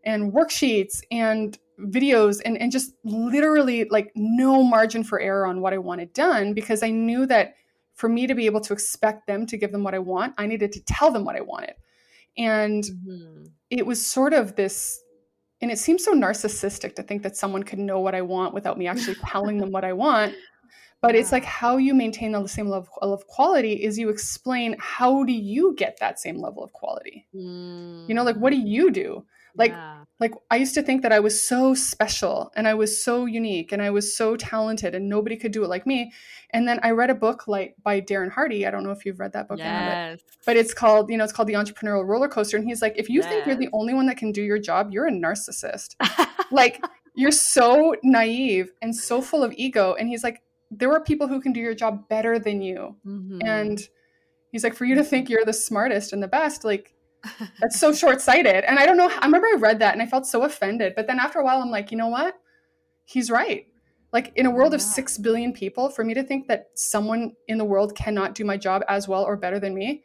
and 0.05 0.33
worksheets 0.33 1.01
and 1.11 1.57
videos 1.79 2.41
and, 2.45 2.57
and 2.57 2.71
just 2.71 2.93
literally 3.03 3.85
like 3.85 4.11
no 4.15 4.63
margin 4.63 5.03
for 5.03 5.19
error 5.19 5.45
on 5.45 5.61
what 5.61 5.73
I 5.73 5.77
wanted 5.77 6.13
done 6.13 6.53
because 6.53 6.83
I 6.83 6.89
knew 6.91 7.25
that 7.27 7.55
for 7.93 8.09
me 8.09 8.27
to 8.27 8.35
be 8.35 8.45
able 8.45 8.61
to 8.61 8.73
expect 8.73 9.27
them 9.27 9.45
to 9.47 9.57
give 9.57 9.71
them 9.71 9.83
what 9.83 9.93
I 9.95 9.99
want, 9.99 10.33
I 10.37 10.45
needed 10.47 10.71
to 10.73 10.83
tell 10.83 11.11
them 11.11 11.23
what 11.25 11.35
I 11.35 11.41
wanted. 11.41 11.75
And 12.37 12.83
Mhm. 12.83 13.51
it 13.69 13.85
was 13.85 14.05
sort 14.05 14.33
of 14.33 14.55
this 14.55 14.99
and 15.61 15.71
it 15.71 15.79
seems 15.79 16.03
so 16.03 16.13
narcissistic 16.13 16.95
to 16.95 17.03
think 17.03 17.23
that 17.23 17.37
someone 17.37 17.63
could 17.63 17.79
know 17.79 18.01
what 18.01 18.15
I 18.15 18.21
want 18.21 18.53
without 18.53 18.77
me 18.77 18.87
actually 18.87 19.15
telling 19.15 19.59
them 19.59 19.71
what 19.71 19.85
I 19.85 19.93
want. 19.93 20.35
But 21.03 21.15
it's 21.15 21.33
like 21.33 21.43
how 21.43 21.75
you 21.75 21.93
maintain 21.93 22.31
the 22.31 22.47
same 22.47 22.69
level 22.69 22.87
of 23.01 23.27
quality 23.27 23.73
is 23.83 23.99
you 23.99 24.07
explain 24.07 24.77
how 24.79 25.25
do 25.25 25.33
you 25.33 25.75
get 25.75 25.97
that 25.99 26.17
same 26.17 26.37
level 26.37 26.63
of 26.63 26.71
quality? 26.71 27.27
You 27.33 28.13
know, 28.15 28.23
like 28.23 28.37
what 28.37 28.51
do 28.51 28.57
Mm. 28.57 28.67
you 28.67 28.89
do? 28.89 29.25
Like 29.55 29.71
yeah. 29.71 30.05
like 30.21 30.33
I 30.49 30.55
used 30.55 30.73
to 30.75 30.81
think 30.81 31.01
that 31.01 31.11
I 31.11 31.19
was 31.19 31.45
so 31.45 31.75
special 31.75 32.53
and 32.55 32.69
I 32.69 32.73
was 32.73 33.03
so 33.03 33.25
unique 33.25 33.73
and 33.73 33.81
I 33.81 33.89
was 33.89 34.15
so 34.15 34.37
talented 34.37 34.95
and 34.95 35.09
nobody 35.09 35.35
could 35.35 35.51
do 35.51 35.65
it 35.65 35.67
like 35.67 35.85
me. 35.85 36.13
And 36.51 36.65
then 36.67 36.79
I 36.83 36.91
read 36.91 37.09
a 37.09 37.15
book 37.15 37.49
like 37.49 37.75
by 37.83 37.99
Darren 37.99 38.31
Hardy. 38.31 38.65
I 38.65 38.71
don't 38.71 38.83
know 38.83 38.91
if 38.91 39.05
you've 39.05 39.19
read 39.19 39.33
that 39.33 39.49
book. 39.49 39.59
Yes. 39.59 40.21
But 40.45 40.55
it's 40.55 40.73
called, 40.73 41.11
you 41.11 41.17
know, 41.17 41.25
it's 41.25 41.33
called 41.33 41.49
The 41.49 41.53
Entrepreneurial 41.53 42.07
Roller 42.07 42.29
Coaster. 42.29 42.55
And 42.55 42.65
he's 42.65 42.81
like, 42.81 42.93
if 42.97 43.09
you 43.09 43.19
yes. 43.19 43.29
think 43.29 43.45
you're 43.45 43.57
the 43.57 43.69
only 43.73 43.93
one 43.93 44.05
that 44.07 44.15
can 44.15 44.31
do 44.31 44.41
your 44.41 44.57
job, 44.57 44.91
you're 44.93 45.07
a 45.07 45.11
narcissist. 45.11 45.95
like 46.51 46.81
you're 47.13 47.31
so 47.31 47.93
naive 48.03 48.71
and 48.81 48.95
so 48.95 49.21
full 49.21 49.43
of 49.43 49.53
ego. 49.57 49.95
And 49.99 50.07
he's 50.07 50.23
like, 50.23 50.41
there 50.77 50.91
are 50.91 50.99
people 50.99 51.27
who 51.27 51.41
can 51.41 51.53
do 51.53 51.59
your 51.59 51.73
job 51.73 52.07
better 52.09 52.39
than 52.39 52.61
you. 52.61 52.95
Mm-hmm. 53.05 53.41
And 53.45 53.87
he's 54.51 54.63
like, 54.63 54.75
for 54.75 54.85
you 54.85 54.95
to 54.95 55.03
think 55.03 55.29
you're 55.29 55.45
the 55.45 55.53
smartest 55.53 56.13
and 56.13 56.21
the 56.21 56.27
best, 56.27 56.63
like 56.63 56.93
that's 57.61 57.79
so 57.79 57.93
short-sighted. 57.93 58.63
And 58.65 58.79
I 58.79 58.85
don't 58.85 58.97
know, 58.97 59.09
I 59.09 59.25
remember 59.25 59.47
I 59.47 59.57
read 59.57 59.79
that 59.79 59.93
and 59.93 60.01
I 60.01 60.05
felt 60.05 60.25
so 60.25 60.43
offended. 60.43 60.93
But 60.95 61.07
then 61.07 61.19
after 61.19 61.39
a 61.39 61.43
while, 61.43 61.61
I'm 61.61 61.71
like, 61.71 61.91
you 61.91 61.97
know 61.97 62.07
what? 62.07 62.35
He's 63.05 63.29
right. 63.29 63.67
Like 64.11 64.31
in 64.35 64.45
a 64.45 64.51
world 64.51 64.73
of 64.73 64.81
six 64.81 65.17
billion 65.17 65.53
people, 65.53 65.89
for 65.89 66.03
me 66.03 66.13
to 66.13 66.23
think 66.23 66.47
that 66.47 66.67
someone 66.75 67.33
in 67.47 67.57
the 67.57 67.65
world 67.65 67.95
cannot 67.95 68.35
do 68.35 68.45
my 68.45 68.57
job 68.57 68.83
as 68.87 69.07
well 69.07 69.23
or 69.23 69.35
better 69.35 69.59
than 69.59 69.73
me, 69.73 70.03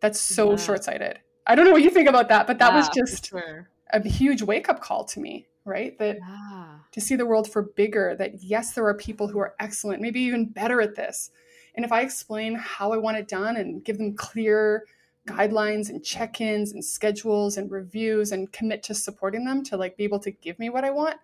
that's 0.00 0.20
so 0.20 0.50
yeah. 0.50 0.56
short-sighted. 0.56 1.20
I 1.46 1.54
don't 1.54 1.64
know 1.64 1.72
what 1.72 1.82
you 1.82 1.90
think 1.90 2.08
about 2.08 2.28
that, 2.28 2.46
but 2.46 2.58
that 2.58 2.72
yeah, 2.72 2.76
was 2.76 2.88
just 2.88 3.28
sure. 3.28 3.68
a 3.92 4.06
huge 4.06 4.42
wake-up 4.42 4.80
call 4.80 5.04
to 5.04 5.20
me 5.20 5.46
right? 5.64 5.98
That 5.98 6.18
yeah. 6.18 6.78
To 6.92 7.00
see 7.00 7.16
the 7.16 7.26
world 7.26 7.50
for 7.50 7.62
bigger, 7.62 8.16
that 8.16 8.42
yes, 8.42 8.72
there 8.72 8.86
are 8.86 8.94
people 8.94 9.28
who 9.28 9.38
are 9.38 9.54
excellent, 9.60 10.02
maybe 10.02 10.20
even 10.20 10.46
better 10.46 10.80
at 10.80 10.96
this. 10.96 11.30
And 11.74 11.84
if 11.84 11.92
I 11.92 12.00
explain 12.00 12.54
how 12.56 12.92
I 12.92 12.96
want 12.96 13.16
it 13.16 13.28
done 13.28 13.56
and 13.56 13.84
give 13.84 13.98
them 13.98 14.14
clear 14.14 14.84
guidelines 15.26 15.88
and 15.88 16.04
check-ins 16.04 16.72
and 16.72 16.84
schedules 16.84 17.56
and 17.56 17.70
reviews 17.70 18.32
and 18.32 18.50
commit 18.52 18.82
to 18.84 18.94
supporting 18.94 19.44
them 19.44 19.62
to 19.64 19.76
like 19.76 19.96
be 19.96 20.04
able 20.04 20.18
to 20.20 20.30
give 20.30 20.58
me 20.58 20.70
what 20.70 20.84
I 20.84 20.90
want, 20.90 21.16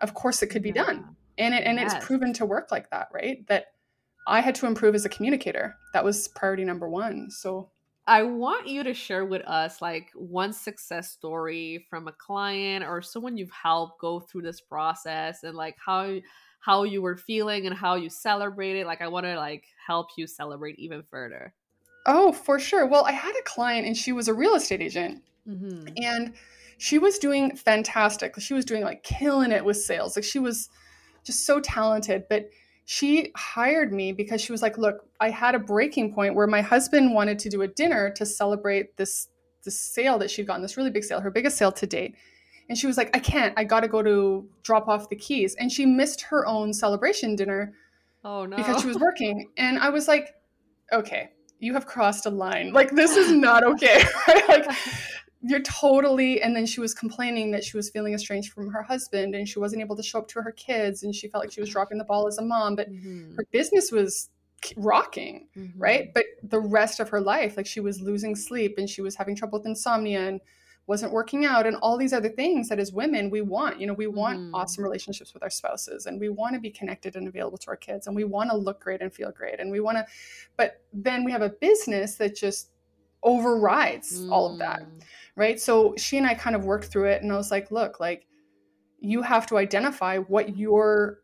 of 0.00 0.14
course 0.14 0.42
it 0.42 0.48
could 0.48 0.62
be 0.62 0.72
yeah. 0.74 0.84
done. 0.84 1.16
And 1.38 1.54
it 1.54 1.64
and 1.64 1.78
yes. 1.78 1.94
it's 1.94 2.04
proven 2.04 2.32
to 2.34 2.44
work 2.44 2.70
like 2.70 2.90
that, 2.90 3.08
right? 3.12 3.46
That 3.48 3.72
I 4.26 4.40
had 4.40 4.54
to 4.56 4.66
improve 4.66 4.94
as 4.94 5.04
a 5.04 5.08
communicator. 5.08 5.76
That 5.92 6.04
was 6.04 6.28
priority 6.28 6.64
number 6.64 6.88
1. 6.88 7.30
So 7.30 7.70
I 8.06 8.22
want 8.22 8.66
you 8.66 8.82
to 8.82 8.94
share 8.94 9.24
with 9.24 9.42
us 9.42 9.80
like 9.80 10.10
one 10.14 10.52
success 10.52 11.10
story 11.10 11.86
from 11.88 12.08
a 12.08 12.12
client 12.12 12.84
or 12.84 13.02
someone 13.02 13.36
you've 13.36 13.50
helped 13.50 14.00
go 14.00 14.20
through 14.20 14.42
this 14.42 14.60
process 14.60 15.44
and 15.44 15.56
like 15.56 15.76
how 15.84 16.18
how 16.60 16.82
you 16.82 17.02
were 17.02 17.16
feeling 17.16 17.66
and 17.66 17.74
how 17.74 17.94
you 17.94 18.10
celebrated. 18.10 18.86
Like 18.86 19.00
I 19.00 19.08
want 19.08 19.26
to 19.26 19.36
like 19.36 19.64
help 19.86 20.08
you 20.16 20.26
celebrate 20.26 20.78
even 20.78 21.02
further. 21.02 21.54
Oh, 22.06 22.32
for 22.32 22.58
sure. 22.58 22.86
Well, 22.86 23.04
I 23.04 23.12
had 23.12 23.34
a 23.38 23.42
client 23.44 23.86
and 23.86 23.96
she 23.96 24.12
was 24.12 24.28
a 24.28 24.34
real 24.34 24.54
estate 24.54 24.82
agent. 24.82 25.22
Mm-hmm. 25.48 25.88
And 25.96 26.34
she 26.78 26.98
was 26.98 27.18
doing 27.18 27.56
fantastic. 27.56 28.38
She 28.40 28.54
was 28.54 28.64
doing 28.64 28.82
like 28.82 29.02
killing 29.02 29.52
it 29.52 29.64
with 29.64 29.76
sales. 29.76 30.16
Like 30.16 30.24
she 30.24 30.38
was 30.38 30.68
just 31.24 31.46
so 31.46 31.60
talented, 31.60 32.24
but 32.28 32.50
she 32.92 33.30
hired 33.36 33.92
me 33.92 34.10
because 34.10 34.40
she 34.40 34.50
was 34.50 34.62
like, 34.62 34.76
"Look, 34.76 35.06
I 35.20 35.30
had 35.30 35.54
a 35.54 35.60
breaking 35.60 36.12
point 36.12 36.34
where 36.34 36.48
my 36.48 36.60
husband 36.60 37.14
wanted 37.14 37.38
to 37.38 37.48
do 37.48 37.62
a 37.62 37.68
dinner 37.68 38.10
to 38.16 38.26
celebrate 38.26 38.96
this 38.96 39.28
this 39.64 39.78
sale 39.78 40.18
that 40.18 40.28
she'd 40.28 40.48
gotten, 40.48 40.60
this 40.60 40.76
really 40.76 40.90
big 40.90 41.04
sale, 41.04 41.20
her 41.20 41.30
biggest 41.30 41.56
sale 41.56 41.70
to 41.70 41.86
date." 41.86 42.16
And 42.68 42.76
she 42.76 42.88
was 42.88 42.96
like, 42.96 43.16
"I 43.16 43.20
can't. 43.20 43.54
I 43.56 43.62
got 43.62 43.80
to 43.82 43.88
go 43.88 44.02
to 44.02 44.44
drop 44.64 44.88
off 44.88 45.08
the 45.08 45.14
keys." 45.14 45.54
And 45.54 45.70
she 45.70 45.86
missed 45.86 46.22
her 46.22 46.44
own 46.48 46.72
celebration 46.72 47.36
dinner. 47.36 47.74
Oh 48.24 48.44
no. 48.44 48.56
Because 48.56 48.82
she 48.82 48.88
was 48.88 48.98
working. 48.98 49.50
And 49.56 49.78
I 49.78 49.90
was 49.90 50.08
like, 50.08 50.34
"Okay, 50.92 51.30
you 51.60 51.74
have 51.74 51.86
crossed 51.86 52.26
a 52.26 52.30
line. 52.30 52.72
Like 52.72 52.90
this 52.90 53.16
is 53.16 53.30
not 53.30 53.62
okay." 53.62 54.02
like 54.48 54.68
you're 55.42 55.60
totally 55.60 56.42
and 56.42 56.54
then 56.54 56.66
she 56.66 56.80
was 56.80 56.92
complaining 56.92 57.50
that 57.50 57.64
she 57.64 57.76
was 57.76 57.88
feeling 57.90 58.12
estranged 58.12 58.52
from 58.52 58.70
her 58.70 58.82
husband 58.82 59.34
and 59.34 59.48
she 59.48 59.58
wasn't 59.58 59.80
able 59.80 59.96
to 59.96 60.02
show 60.02 60.18
up 60.18 60.28
to 60.28 60.42
her 60.42 60.52
kids 60.52 61.02
and 61.02 61.14
she 61.14 61.28
felt 61.28 61.42
like 61.42 61.52
she 61.52 61.60
was 61.60 61.70
dropping 61.70 61.98
the 61.98 62.04
ball 62.04 62.26
as 62.26 62.38
a 62.38 62.42
mom 62.42 62.76
but 62.76 62.90
mm-hmm. 62.90 63.34
her 63.36 63.46
business 63.50 63.90
was 63.90 64.28
rocking 64.76 65.48
mm-hmm. 65.56 65.78
right 65.80 66.12
but 66.12 66.24
the 66.42 66.60
rest 66.60 67.00
of 67.00 67.08
her 67.08 67.20
life 67.20 67.56
like 67.56 67.66
she 67.66 67.80
was 67.80 68.00
losing 68.00 68.36
sleep 68.36 68.74
and 68.76 68.90
she 68.90 69.00
was 69.00 69.16
having 69.16 69.34
trouble 69.34 69.58
with 69.58 69.66
insomnia 69.66 70.28
and 70.28 70.40
wasn't 70.86 71.10
working 71.10 71.46
out 71.46 71.66
and 71.66 71.76
all 71.76 71.96
these 71.96 72.12
other 72.12 72.28
things 72.28 72.68
that 72.68 72.78
as 72.78 72.92
women 72.92 73.30
we 73.30 73.40
want 73.40 73.80
you 73.80 73.86
know 73.86 73.94
we 73.94 74.06
want 74.06 74.38
mm-hmm. 74.38 74.54
awesome 74.54 74.84
relationships 74.84 75.32
with 75.32 75.42
our 75.42 75.48
spouses 75.48 76.04
and 76.04 76.20
we 76.20 76.28
want 76.28 76.52
to 76.52 76.60
be 76.60 76.70
connected 76.70 77.16
and 77.16 77.26
available 77.26 77.56
to 77.56 77.68
our 77.68 77.76
kids 77.76 78.06
and 78.06 78.14
we 78.14 78.24
want 78.24 78.50
to 78.50 78.56
look 78.56 78.80
great 78.80 79.00
and 79.00 79.10
feel 79.10 79.30
great 79.30 79.58
and 79.58 79.70
we 79.70 79.80
want 79.80 79.96
to 79.96 80.04
but 80.58 80.82
then 80.92 81.24
we 81.24 81.32
have 81.32 81.42
a 81.42 81.48
business 81.48 82.16
that 82.16 82.36
just 82.36 82.72
overrides 83.22 84.26
all 84.30 84.52
of 84.52 84.58
that 84.58 84.82
mm 84.82 85.00
right 85.40 85.58
so 85.58 85.94
she 85.96 86.18
and 86.18 86.26
i 86.26 86.34
kind 86.34 86.54
of 86.54 86.66
worked 86.66 86.84
through 86.84 87.06
it 87.06 87.22
and 87.22 87.32
i 87.32 87.36
was 87.36 87.50
like 87.50 87.70
look 87.70 87.98
like 87.98 88.26
you 89.00 89.22
have 89.22 89.46
to 89.46 89.56
identify 89.56 90.18
what 90.18 90.56
your 90.56 91.20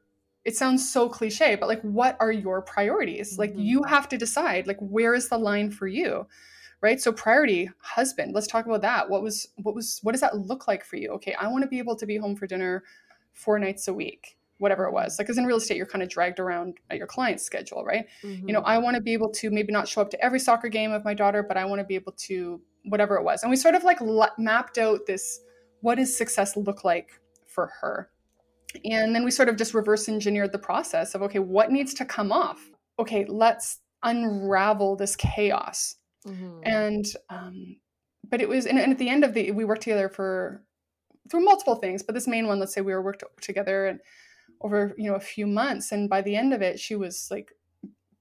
it 0.47 0.57
sounds 0.57 0.91
so 0.91 1.07
cliche 1.07 1.55
but 1.55 1.69
like 1.69 1.83
what 1.83 2.17
are 2.19 2.33
your 2.33 2.63
priorities 2.63 3.33
mm-hmm. 3.33 3.43
like 3.43 3.53
you 3.57 3.83
have 3.83 4.09
to 4.09 4.17
decide 4.17 4.67
like 4.67 4.79
where 4.81 5.15
is 5.15 5.29
the 5.29 5.37
line 5.37 5.71
for 5.71 5.87
you 5.87 6.27
right 6.81 6.99
so 6.99 7.13
priority 7.13 7.69
husband 7.79 8.33
let's 8.35 8.47
talk 8.47 8.65
about 8.65 8.81
that 8.81 9.11
what 9.11 9.23
was 9.23 9.49
what 9.57 9.75
was 9.75 10.01
what 10.03 10.13
does 10.13 10.23
that 10.23 10.39
look 10.39 10.67
like 10.67 10.83
for 10.83 10.97
you 10.97 11.11
okay 11.11 11.35
i 11.39 11.47
want 11.47 11.63
to 11.63 11.69
be 11.69 11.79
able 11.79 11.95
to 11.95 12.07
be 12.07 12.17
home 12.17 12.35
for 12.35 12.47
dinner 12.47 12.83
four 13.35 13.59
nights 13.59 13.87
a 13.87 13.93
week 13.93 14.39
whatever 14.59 14.87
it 14.87 14.93
was 14.93 15.19
like 15.19 15.27
because 15.27 15.37
in 15.37 15.45
real 15.45 15.59
estate 15.59 15.77
you're 15.77 15.85
kind 15.85 16.03
of 16.03 16.09
dragged 16.09 16.41
around 16.41 16.79
at 16.89 16.97
your 16.97 17.07
client's 17.07 17.45
schedule 17.45 17.85
right 17.85 18.07
mm-hmm. 18.23 18.49
you 18.49 18.55
know 18.55 18.61
mm-hmm. 18.61 18.71
i 18.71 18.79
want 18.79 18.95
to 18.95 19.03
be 19.03 19.13
able 19.13 19.29
to 19.29 19.51
maybe 19.51 19.73
not 19.73 19.87
show 19.87 20.01
up 20.01 20.09
to 20.09 20.25
every 20.25 20.39
soccer 20.39 20.71
game 20.71 20.93
of 20.93 21.05
my 21.05 21.13
daughter 21.13 21.43
but 21.43 21.59
i 21.59 21.65
want 21.67 21.79
to 21.79 21.85
be 21.85 21.95
able 21.95 22.13
to 22.13 22.59
whatever 22.87 23.16
it 23.16 23.25
was. 23.25 23.43
And 23.43 23.50
we 23.50 23.57
sort 23.57 23.75
of 23.75 23.85
like 23.85 23.99
mapped 24.38 24.78
out 24.78 25.07
this 25.07 25.40
what 25.81 25.97
does 25.97 26.16
success 26.16 26.57
look 26.57 26.85
like 26.85 27.21
for 27.47 27.71
her? 27.81 28.11
And 28.85 29.14
then 29.14 29.25
we 29.25 29.31
sort 29.31 29.49
of 29.49 29.57
just 29.57 29.75
reverse 29.75 30.09
engineered 30.09 30.52
the 30.52 30.59
process 30.59 31.14
of 31.14 31.23
okay, 31.23 31.38
what 31.38 31.71
needs 31.71 31.95
to 31.95 32.05
come 32.05 32.33
off? 32.33 32.59
Okay, 32.99 33.25
let's 33.28 33.78
unravel 34.02 34.97
this 34.97 35.16
chaos. 35.16 35.97
Mm-hmm. 36.26 36.59
And 36.64 37.07
um, 37.31 37.76
but 38.28 38.40
it 38.40 38.49
was 38.49 38.66
and, 38.66 38.78
and 38.78 38.93
at 38.93 38.99
the 38.99 39.09
end 39.09 39.25
of 39.25 39.35
the 39.35 39.50
we 39.50 39.64
worked 39.64 39.83
together 39.83 40.09
for 40.09 40.62
through 41.31 41.45
multiple 41.45 41.76
things, 41.76 42.02
but 42.02 42.14
this 42.14 42.28
main 42.28 42.47
one, 42.47 42.59
let's 42.61 42.73
say 42.73 42.81
we 42.81 42.93
were 42.93 43.02
worked 43.02 43.25
together 43.40 43.87
and 43.87 44.00
over 44.61 44.95
you 44.97 45.11
know 45.11 45.16
a 45.16 45.21
few 45.21 45.47
months, 45.47 45.93
and 45.93 46.09
by 46.09 46.23
the 46.23 46.37
end 46.37 46.52
of 46.52 46.62
it, 46.62 46.81
she 46.81 46.97
was 46.97 47.28
like 47.31 47.52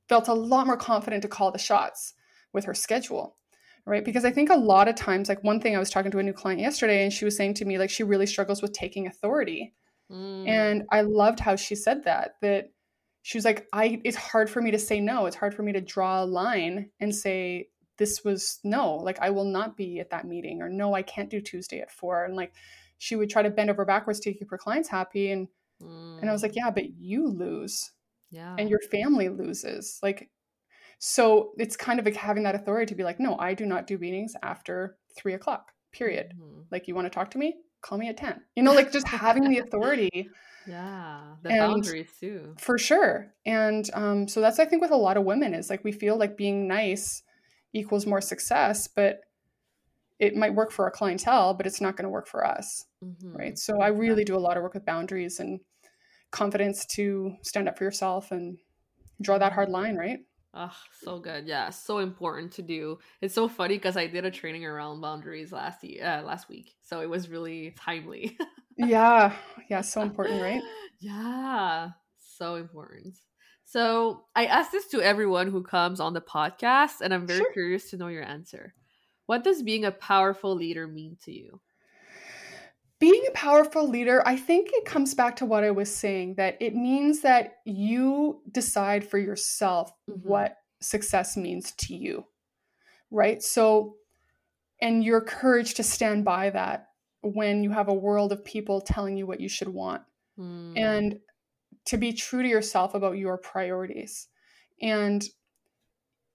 felt 0.07 0.27
a 0.27 0.33
lot 0.33 0.67
more 0.67 0.77
confident 0.77 1.21
to 1.23 1.27
call 1.27 1.51
the 1.51 1.57
shots 1.57 2.13
with 2.53 2.65
her 2.65 2.73
schedule 2.73 3.37
right? 3.85 4.03
Because 4.03 4.25
i 4.25 4.31
think 4.31 4.49
a 4.49 4.55
lot 4.55 4.87
of 4.87 4.95
times 4.95 5.29
like 5.29 5.43
one 5.43 5.59
thing 5.59 5.75
i 5.75 5.79
was 5.79 5.89
talking 5.89 6.11
to 6.11 6.19
a 6.19 6.23
new 6.23 6.33
client 6.33 6.59
yesterday 6.59 7.03
and 7.03 7.13
she 7.13 7.25
was 7.25 7.37
saying 7.37 7.53
to 7.55 7.65
me 7.65 7.77
like 7.77 7.89
she 7.89 8.03
really 8.03 8.25
struggles 8.25 8.61
with 8.61 8.73
taking 8.73 9.07
authority. 9.07 9.73
Mm. 10.11 10.47
and 10.47 10.83
i 10.91 11.01
loved 11.01 11.39
how 11.39 11.55
she 11.55 11.73
said 11.73 12.03
that 12.03 12.35
that 12.43 12.69
she 13.23 13.39
was 13.39 13.45
like 13.45 13.67
i 13.73 13.99
it's 14.03 14.17
hard 14.17 14.49
for 14.51 14.61
me 14.61 14.69
to 14.71 14.77
say 14.77 14.99
no. 14.99 15.25
It's 15.25 15.35
hard 15.35 15.55
for 15.55 15.63
me 15.63 15.73
to 15.73 15.81
draw 15.81 16.23
a 16.23 16.25
line 16.25 16.91
and 16.99 17.13
say 17.13 17.69
this 17.97 18.23
was 18.23 18.59
no. 18.63 18.95
Like 18.95 19.19
i 19.19 19.31
will 19.31 19.45
not 19.45 19.75
be 19.75 19.99
at 19.99 20.11
that 20.11 20.27
meeting 20.27 20.61
or 20.61 20.69
no 20.69 20.93
i 20.93 21.01
can't 21.01 21.29
do 21.29 21.41
tuesday 21.41 21.79
at 21.79 21.91
four 21.91 22.25
and 22.25 22.35
like 22.35 22.53
she 22.99 23.15
would 23.15 23.29
try 23.29 23.41
to 23.41 23.49
bend 23.49 23.69
over 23.69 23.83
backwards 23.83 24.19
to 24.21 24.33
keep 24.33 24.49
her 24.51 24.57
clients 24.59 24.89
happy 24.89 25.31
and 25.31 25.47
mm. 25.81 26.19
and 26.21 26.29
i 26.29 26.33
was 26.33 26.43
like 26.43 26.55
yeah 26.55 26.69
but 26.69 26.99
you 26.99 27.27
lose. 27.27 27.91
Yeah. 28.31 28.55
And 28.59 28.69
your 28.69 28.81
family 28.91 29.29
loses. 29.29 29.99
Like 30.03 30.29
so 30.99 31.51
it's 31.57 31.75
kind 31.75 31.99
of 31.99 32.05
like 32.05 32.15
having 32.15 32.43
that 32.43 32.55
authority 32.55 32.87
to 32.87 32.95
be 32.95 33.03
like, 33.03 33.19
no, 33.19 33.37
I 33.37 33.53
do 33.53 33.65
not 33.65 33.87
do 33.87 33.97
meetings 33.97 34.33
after 34.41 34.97
three 35.15 35.33
o'clock, 35.33 35.71
period. 35.91 36.33
Mm-hmm. 36.35 36.61
Like, 36.71 36.87
you 36.87 36.95
want 36.95 37.05
to 37.05 37.09
talk 37.09 37.31
to 37.31 37.37
me? 37.37 37.55
Call 37.81 37.97
me 37.97 38.09
at 38.09 38.17
10. 38.17 38.41
You 38.55 38.63
know, 38.63 38.73
like 38.73 38.91
just 38.91 39.07
having 39.07 39.49
the 39.49 39.59
authority. 39.59 40.29
Yeah, 40.67 41.19
the 41.43 41.49
and 41.49 41.59
boundaries 41.59 42.09
too. 42.19 42.55
For 42.57 42.79
sure. 42.79 43.31
And 43.45 43.87
um, 43.93 44.27
so 44.27 44.41
that's, 44.41 44.57
I 44.57 44.65
think, 44.65 44.81
with 44.81 44.89
a 44.89 44.95
lot 44.95 45.15
of 45.15 45.23
women 45.23 45.53
is 45.53 45.69
like 45.69 45.83
we 45.83 45.91
feel 45.91 46.17
like 46.17 46.37
being 46.37 46.67
nice 46.67 47.21
equals 47.73 48.07
more 48.07 48.19
success, 48.19 48.87
but 48.87 49.21
it 50.17 50.35
might 50.35 50.55
work 50.55 50.71
for 50.71 50.85
our 50.85 50.91
clientele, 50.91 51.53
but 51.53 51.67
it's 51.67 51.81
not 51.81 51.95
going 51.95 52.05
to 52.05 52.09
work 52.09 52.27
for 52.27 52.45
us. 52.45 52.85
Mm-hmm. 53.03 53.35
Right. 53.35 53.59
So 53.59 53.79
I 53.79 53.89
really 53.89 54.23
do 54.23 54.35
a 54.35 54.39
lot 54.39 54.57
of 54.57 54.63
work 54.63 54.73
with 54.73 54.85
boundaries 54.85 55.39
and 55.39 55.59
confidence 56.31 56.85
to 56.95 57.35
stand 57.43 57.67
up 57.67 57.77
for 57.77 57.83
yourself 57.83 58.31
and 58.31 58.57
draw 59.21 59.37
that 59.37 59.53
hard 59.53 59.69
line, 59.69 59.95
right? 59.95 60.19
Oh, 60.57 60.71
so 61.01 61.19
good. 61.19 61.47
Yeah, 61.47 61.69
so 61.69 61.97
important 61.97 62.53
to 62.53 62.61
do. 62.61 62.99
It's 63.21 63.35
so 63.35 63.49
funny 63.49 63.75
because 63.75 63.97
I 63.97 64.07
did 64.07 64.23
a 64.23 64.31
training 64.31 64.65
around 64.65 65.01
boundaries 65.01 65.51
last 65.51 65.83
year, 65.83 66.05
uh, 66.05 66.21
last 66.21 66.47
week, 66.47 66.75
so 66.81 67.01
it 67.01 67.09
was 67.09 67.27
really 67.27 67.75
timely. 67.77 68.37
yeah, 68.77 69.35
yeah, 69.69 69.81
so 69.81 70.01
important, 70.01 70.41
right? 70.41 70.63
Yeah, 70.99 71.89
so 72.17 72.55
important. 72.55 73.17
So 73.65 74.25
I 74.33 74.45
ask 74.45 74.71
this 74.71 74.87
to 74.87 75.01
everyone 75.01 75.51
who 75.51 75.61
comes 75.61 75.99
on 75.99 76.13
the 76.13 76.21
podcast, 76.21 77.01
and 77.01 77.13
I'm 77.13 77.27
very 77.27 77.39
sure. 77.39 77.51
curious 77.51 77.89
to 77.89 77.97
know 77.97 78.07
your 78.07 78.23
answer. 78.23 78.73
What 79.25 79.43
does 79.43 79.61
being 79.61 79.83
a 79.83 79.91
powerful 79.91 80.55
leader 80.55 80.87
mean 80.87 81.17
to 81.25 81.33
you? 81.33 81.59
Being 82.99 83.23
a 83.27 83.31
powerful 83.31 83.89
leader, 83.89 84.23
I 84.25 84.37
think 84.37 84.69
it 84.71 84.85
comes 84.85 85.13
back 85.13 85.35
to 85.37 85.45
what 85.45 85.63
I 85.63 85.71
was 85.71 85.93
saying 85.93 86.35
that 86.35 86.57
it 86.61 86.75
means 86.75 87.21
that 87.21 87.57
you 87.65 88.41
decide 88.51 89.07
for 89.07 89.17
yourself 89.17 89.91
mm-hmm. 90.09 90.27
what 90.27 90.57
success 90.81 91.35
means 91.35 91.73
to 91.79 91.95
you. 91.95 92.25
Right? 93.11 93.41
So, 93.43 93.95
and 94.81 95.03
your 95.03 95.21
courage 95.21 95.75
to 95.75 95.83
stand 95.83 96.25
by 96.25 96.49
that 96.49 96.87
when 97.21 97.63
you 97.63 97.71
have 97.71 97.87
a 97.87 97.93
world 97.93 98.31
of 98.31 98.45
people 98.45 98.81
telling 98.81 99.17
you 99.17 99.25
what 99.25 99.39
you 99.39 99.49
should 99.49 99.69
want 99.69 100.03
mm. 100.39 100.77
and 100.77 101.19
to 101.85 101.97
be 101.97 102.13
true 102.13 102.43
to 102.43 102.47
yourself 102.47 102.93
about 102.93 103.17
your 103.17 103.37
priorities 103.37 104.27
and 104.81 105.23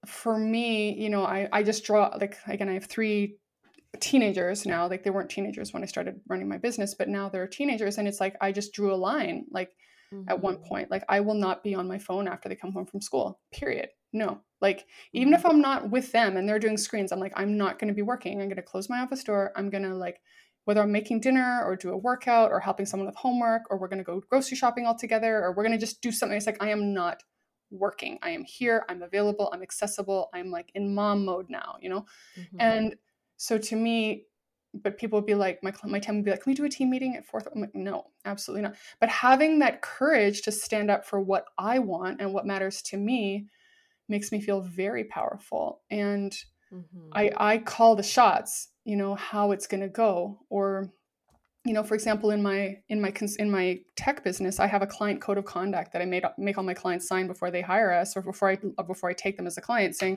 for 0.07 0.37
me 0.37 0.93
you 0.95 1.11
know 1.11 1.25
i 1.25 1.49
i 1.53 1.63
just 1.63 1.85
draw 1.85 2.11
like 2.21 2.37
again 2.47 2.69
i 2.69 2.75
have 2.75 2.87
three 2.87 3.37
teenagers 3.99 4.67
now 4.67 4.89
like 4.89 5.03
they 5.03 5.11
weren't 5.11 5.31
teenagers 5.31 5.73
when 5.73 5.83
i 5.83 5.87
started 5.87 6.21
running 6.29 6.49
my 6.49 6.59
business 6.59 6.95
but 6.95 7.09
now 7.09 7.29
they're 7.29 7.47
teenagers 7.47 7.99
and 7.99 8.07
it's 8.07 8.21
like 8.21 8.37
i 8.41 8.53
just 8.53 8.73
drew 8.73 8.95
a 8.95 8.97
line 8.97 9.45
like 9.51 9.71
mm-hmm. 10.15 10.29
at 10.29 10.41
one 10.41 10.57
mm-hmm. 10.57 10.65
point 10.65 10.91
like 10.91 11.03
i 11.09 11.19
will 11.19 11.35
not 11.35 11.63
be 11.65 11.75
on 11.75 11.89
my 11.89 11.99
phone 11.99 12.29
after 12.29 12.49
they 12.49 12.55
come 12.55 12.73
home 12.73 12.87
from 12.87 13.01
school 13.01 13.41
period 13.53 13.89
no 14.13 14.41
like 14.61 14.87
even 15.13 15.33
if 15.33 15.41
mm-hmm. 15.41 15.51
i'm 15.51 15.61
not 15.61 15.91
with 15.91 16.13
them 16.13 16.37
and 16.37 16.49
they're 16.49 16.59
doing 16.59 16.77
screens 16.77 17.11
i'm 17.11 17.19
like 17.19 17.33
i'm 17.35 17.57
not 17.57 17.79
going 17.79 17.89
to 17.89 17.95
be 17.95 18.03
working 18.03 18.41
i'm 18.41 18.49
going 18.49 18.57
to 18.57 18.63
close 18.63 18.89
my 18.89 19.01
office 19.01 19.25
door 19.25 19.53
i'm 19.57 19.71
going 19.71 19.83
to 19.83 19.95
like 19.95 20.21
whether 20.67 20.83
i'm 20.83 20.93
making 20.93 21.21
dinner 21.21 21.63
or 21.65 21.75
do 21.75 21.91
a 21.91 21.97
workout 21.97 22.53
or 22.53 22.61
helping 22.61 22.87
someone 22.87 23.07
with 23.07 23.17
homework 23.17 23.63
or 23.71 23.79
we're 23.79 23.89
going 23.89 23.99
to 23.99 24.05
go 24.05 24.23
grocery 24.31 24.57
shopping 24.57 24.87
all 24.87 24.97
together 24.97 25.43
or 25.43 25.53
we're 25.53 25.65
going 25.65 25.73
to 25.73 25.85
just 25.85 26.01
do 26.01 26.13
something 26.13 26.37
it's 26.37 26.47
like 26.47 26.63
i 26.63 26.71
am 26.71 26.95
not 26.95 27.23
working 27.73 28.19
i 28.23 28.31
am 28.31 28.45
here 28.45 28.85
i'm 28.89 29.03
available 29.03 29.49
i'm 29.53 29.63
accessible 29.63 30.29
i'm 30.35 30.51
like 30.51 30.71
in 30.75 30.93
mom 30.95 31.25
mode 31.25 31.47
now 31.49 31.77
you 31.81 31.89
know 31.89 32.05
mm-hmm. 32.37 32.61
and 32.61 32.97
so 33.41 33.57
to 33.57 33.75
me, 33.75 34.27
but 34.75 34.99
people 34.99 35.19
would 35.19 35.27
be 35.27 35.35
like, 35.35 35.63
my 35.63 35.73
my 35.85 35.99
team 35.99 36.17
would 36.17 36.27
be 36.27 36.31
like, 36.31 36.43
can 36.43 36.51
we 36.51 36.55
do 36.55 36.67
a 36.67 36.69
team 36.69 36.91
meeting 36.91 37.17
at 37.17 37.25
fourth? 37.25 37.49
I'm 37.51 37.63
like, 37.63 37.75
no, 37.75 38.09
absolutely 38.27 38.61
not. 38.61 38.77
But 39.01 39.09
having 39.09 39.61
that 39.61 39.81
courage 39.81 40.43
to 40.43 40.53
stand 40.53 40.91
up 40.91 41.07
for 41.07 41.19
what 41.19 41.47
I 41.57 41.79
want 41.79 42.21
and 42.21 42.35
what 42.35 42.45
matters 42.45 42.83
to 42.83 42.99
me 42.99 43.47
makes 44.11 44.31
me 44.31 44.43
feel 44.43 44.61
very 44.61 45.05
powerful. 45.05 45.81
And 45.91 46.33
mm-hmm. 46.71 47.09
I 47.15 47.31
I 47.39 47.59
call 47.59 47.97
the 47.97 48.03
shots, 48.03 48.69
you 48.85 48.97
know, 48.97 49.15
how 49.15 49.53
it's 49.53 49.67
going 49.67 49.81
to 49.81 49.89
go 49.89 50.41
or 50.51 50.93
you 51.65 51.73
know 51.73 51.83
for 51.83 51.95
example 51.95 52.31
in 52.31 52.43
my 52.43 52.77
in 52.91 53.01
my 53.01 53.13
in 53.39 53.51
my 53.51 53.79
tech 53.95 54.25
business 54.25 54.59
i 54.59 54.67
have 54.67 54.81
a 54.81 54.87
client 54.87 55.21
code 55.21 55.37
of 55.37 55.45
conduct 55.45 55.93
that 55.93 56.01
i 56.01 56.07
made 56.07 56.25
make 56.39 56.57
all 56.57 56.65
my 56.65 56.73
clients 56.73 57.07
sign 57.07 57.27
before 57.27 57.51
they 57.51 57.61
hire 57.61 57.93
us 57.93 58.17
or 58.17 58.23
before 58.23 58.49
i 58.49 58.57
before 58.87 59.11
i 59.11 59.13
take 59.13 59.37
them 59.37 59.47
as 59.47 59.59
a 59.59 59.61
client 59.61 59.95
saying 59.95 60.17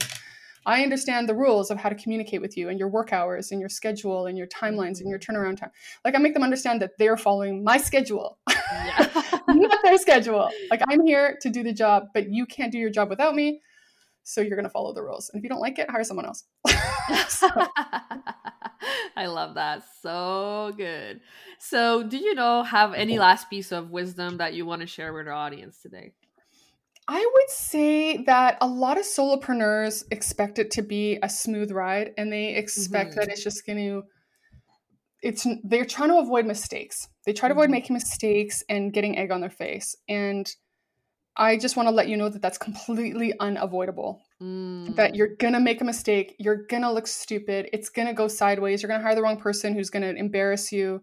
I 0.66 0.84
understand 0.84 1.28
the 1.28 1.36
rules 1.36 1.72
of 1.72 1.78
how 1.78 1.90
to 1.90 1.96
communicate 1.96 2.42
with 2.42 2.58
you 2.58 2.70
and 2.70 2.80
your 2.80 2.88
work 2.88 3.12
hours 3.14 3.52
and 3.52 3.60
your 3.60 3.70
schedule 3.70 4.26
and 4.28 4.38
your 4.38 4.48
timelines 4.48 5.00
and 5.00 5.10
your 5.10 5.20
mm-hmm. 5.20 5.36
turnaround 5.36 5.58
time. 5.58 5.72
Like 6.06 6.16
I 6.16 6.18
make 6.20 6.34
them 6.34 6.44
understand 6.44 6.82
that 6.82 6.92
they're 6.98 7.18
following 7.18 7.64
my 7.64 7.78
schedule, 7.78 8.40
yeah. 8.50 9.10
not 9.48 9.84
their 9.84 9.98
schedule. 9.98 10.50
Like 10.70 10.82
I'm 10.90 11.06
here 11.06 11.38
to 11.42 11.50
do 11.50 11.64
the 11.64 11.74
job, 11.74 12.08
but 12.14 12.30
you 12.30 12.46
can't 12.46 12.72
do 12.72 12.78
your 12.78 12.90
job 12.90 13.10
without 13.10 13.36
me. 13.36 13.62
So 14.24 14.40
you're 14.42 14.56
going 14.56 14.64
to 14.64 14.70
follow 14.70 14.94
the 14.94 15.04
rules. 15.04 15.30
And 15.30 15.40
if 15.40 15.44
you 15.44 15.50
don't 15.50 15.60
like 15.60 15.80
it, 15.80 15.90
hire 15.90 16.04
someone 16.04 16.26
else. 16.26 16.46
I 19.16 19.26
love 19.28 19.56
that. 19.56 19.84
So 20.02 20.74
good. 20.78 21.20
So, 21.60 22.04
do 22.04 22.18
you 22.18 22.34
know 22.34 22.64
have 22.64 22.94
any 22.94 23.20
last 23.20 23.50
piece 23.50 23.72
of 23.72 23.92
wisdom 23.92 24.38
that 24.38 24.54
you 24.54 24.66
want 24.66 24.82
to 24.82 24.88
share 24.88 25.14
with 25.14 25.28
our 25.28 25.34
audience 25.34 25.82
today? 25.82 26.14
I 27.08 27.20
would 27.20 27.50
say 27.50 28.24
that 28.24 28.58
a 28.62 28.68
lot 28.68 28.98
of 28.98 29.04
solopreneurs 29.04 30.04
expect 30.12 30.60
it 30.60 30.72
to 30.72 30.82
be 30.82 31.20
a 31.22 31.30
smooth 31.30 31.72
ride 31.72 32.12
and 32.18 32.32
they 32.32 32.56
expect 32.56 33.12
mm-hmm. 33.12 33.20
that 33.20 33.30
it's 33.30 33.44
just 33.44 33.66
going 33.66 33.78
to 33.78 34.04
it's 35.22 35.48
they're 35.64 35.86
trying 35.86 36.10
to 36.10 36.18
avoid 36.18 36.46
mistakes. 36.46 37.08
They 37.26 37.34
try 37.34 37.48
to 37.48 37.54
avoid 37.54 37.66
mm-hmm. 37.66 37.72
making 37.72 37.94
mistakes 37.94 38.64
and 38.70 38.92
getting 38.92 39.18
egg 39.18 39.32
on 39.32 39.42
their 39.42 39.50
face. 39.50 39.96
And 40.08 40.50
I 41.36 41.58
just 41.58 41.76
want 41.76 41.88
to 41.88 41.96
let 41.96 42.10
you 42.10 42.18
know 42.18 42.30
that 42.30 42.42
that's 42.42 42.58
completely 42.58 43.34
unavoidable. 43.40 44.22
Mm. 44.42 44.96
That 44.96 45.16
you're 45.16 45.36
going 45.36 45.54
to 45.54 45.60
make 45.60 45.82
a 45.82 45.86
mistake, 45.86 46.36
you're 46.40 46.66
going 46.68 46.84
to 46.84 46.92
look 46.92 47.08
stupid, 47.08 47.70
it's 47.74 47.90
going 47.90 48.08
to 48.08 48.14
go 48.14 48.28
sideways, 48.28 48.82
you're 48.82 48.90
going 48.90 49.00
to 49.00 49.06
hire 49.06 49.16
the 49.16 49.24
wrong 49.24 49.38
person 49.38 49.74
who's 49.74 49.90
going 49.90 50.04
to 50.04 50.16
embarrass 50.16 50.72
you. 50.72 51.02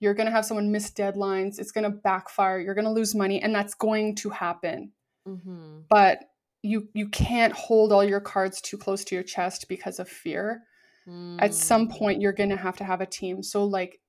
You're 0.00 0.14
going 0.14 0.26
to 0.26 0.32
have 0.32 0.46
someone 0.46 0.70
miss 0.70 0.92
deadlines, 0.92 1.58
it's 1.58 1.72
going 1.72 1.84
to 1.84 1.90
backfire, 1.90 2.60
you're 2.60 2.74
going 2.74 2.84
to 2.84 2.92
lose 2.92 3.16
money 3.16 3.42
and 3.42 3.52
that's 3.52 3.74
going 3.74 4.14
to 4.16 4.30
happen 4.30 4.92
mm-hmm. 5.28 5.80
but 5.88 6.20
you 6.62 6.88
you 6.94 7.08
can't 7.08 7.52
hold 7.52 7.92
all 7.92 8.04
your 8.04 8.20
cards 8.20 8.60
too 8.60 8.76
close 8.76 9.04
to 9.04 9.14
your 9.14 9.24
chest 9.24 9.66
because 9.68 9.98
of 9.98 10.08
fear 10.08 10.62
mm. 11.06 11.36
at 11.40 11.54
some 11.54 11.88
point 11.88 12.20
you're 12.20 12.32
going 12.32 12.50
to 12.50 12.56
have 12.56 12.76
to 12.76 12.84
have 12.84 13.00
a 13.00 13.06
team 13.06 13.42
so 13.42 13.64
like 13.64 14.00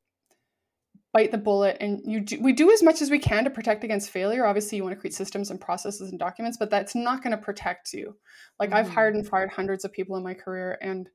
bite 1.12 1.32
the 1.32 1.38
bullet 1.38 1.78
and 1.80 2.02
you 2.06 2.20
do, 2.20 2.40
we 2.42 2.54
do 2.54 2.72
as 2.72 2.84
much 2.84 3.02
as 3.02 3.10
we 3.10 3.18
can 3.18 3.44
to 3.44 3.50
protect 3.50 3.84
against 3.84 4.12
failure 4.12 4.46
obviously 4.46 4.78
you 4.78 4.84
want 4.84 4.96
to 4.96 5.00
create 5.00 5.14
systems 5.14 5.50
and 5.50 5.62
processes 5.62 6.10
and 6.10 6.20
documents 6.20 6.58
but 6.58 6.70
that's 6.70 6.96
not 6.96 7.24
going 7.24 7.36
to 7.36 7.44
protect 7.44 7.94
you 7.94 8.16
like 8.60 8.70
mm-hmm. 8.70 8.78
i've 8.78 8.90
hired 8.90 9.16
and 9.16 9.28
fired 9.28 9.50
hundreds 9.50 9.86
of 9.86 9.92
people 9.92 10.16
in 10.16 10.24
my 10.24 10.34
career 10.34 10.78
and 10.82 11.10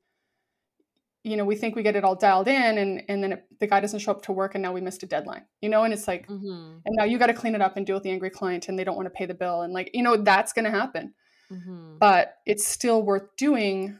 you 1.25 1.35
know, 1.35 1.43
we 1.43 1.55
think 1.55 1.75
we 1.75 1.81
get 1.81 1.95
it 1.95 2.03
all 2.03 2.15
dialed 2.15 2.47
in 2.47 2.77
and, 2.77 3.03
and 3.09 3.23
then 3.23 3.33
it, 3.33 3.45
the 3.59 3.65
guy 3.65 3.79
doesn't 3.79 3.99
show 3.99 4.11
up 4.11 4.21
to 4.21 4.31
work 4.31 4.53
and 4.53 4.61
now 4.61 4.71
we 4.71 4.79
missed 4.79 5.01
a 5.01 5.07
deadline, 5.07 5.43
you 5.59 5.69
know, 5.69 5.83
and 5.83 5.91
it's 5.91 6.07
like, 6.07 6.27
mm-hmm. 6.27 6.77
and 6.85 6.95
now 6.95 7.03
you 7.03 7.17
got 7.17 7.27
to 7.27 7.33
clean 7.33 7.55
it 7.55 7.61
up 7.61 7.77
and 7.77 7.85
deal 7.85 7.95
with 7.95 8.03
the 8.03 8.11
angry 8.11 8.29
client 8.29 8.69
and 8.69 8.77
they 8.77 8.83
don't 8.83 8.95
want 8.95 9.07
to 9.07 9.09
pay 9.09 9.25
the 9.25 9.33
bill. 9.33 9.61
And 9.61 9.73
like, 9.73 9.89
you 9.93 10.03
know, 10.03 10.17
that's 10.17 10.53
going 10.53 10.65
to 10.65 10.71
happen. 10.71 11.15
Mm-hmm. 11.51 11.97
But 11.99 12.35
it's 12.45 12.65
still 12.65 13.01
worth 13.01 13.35
doing 13.37 13.97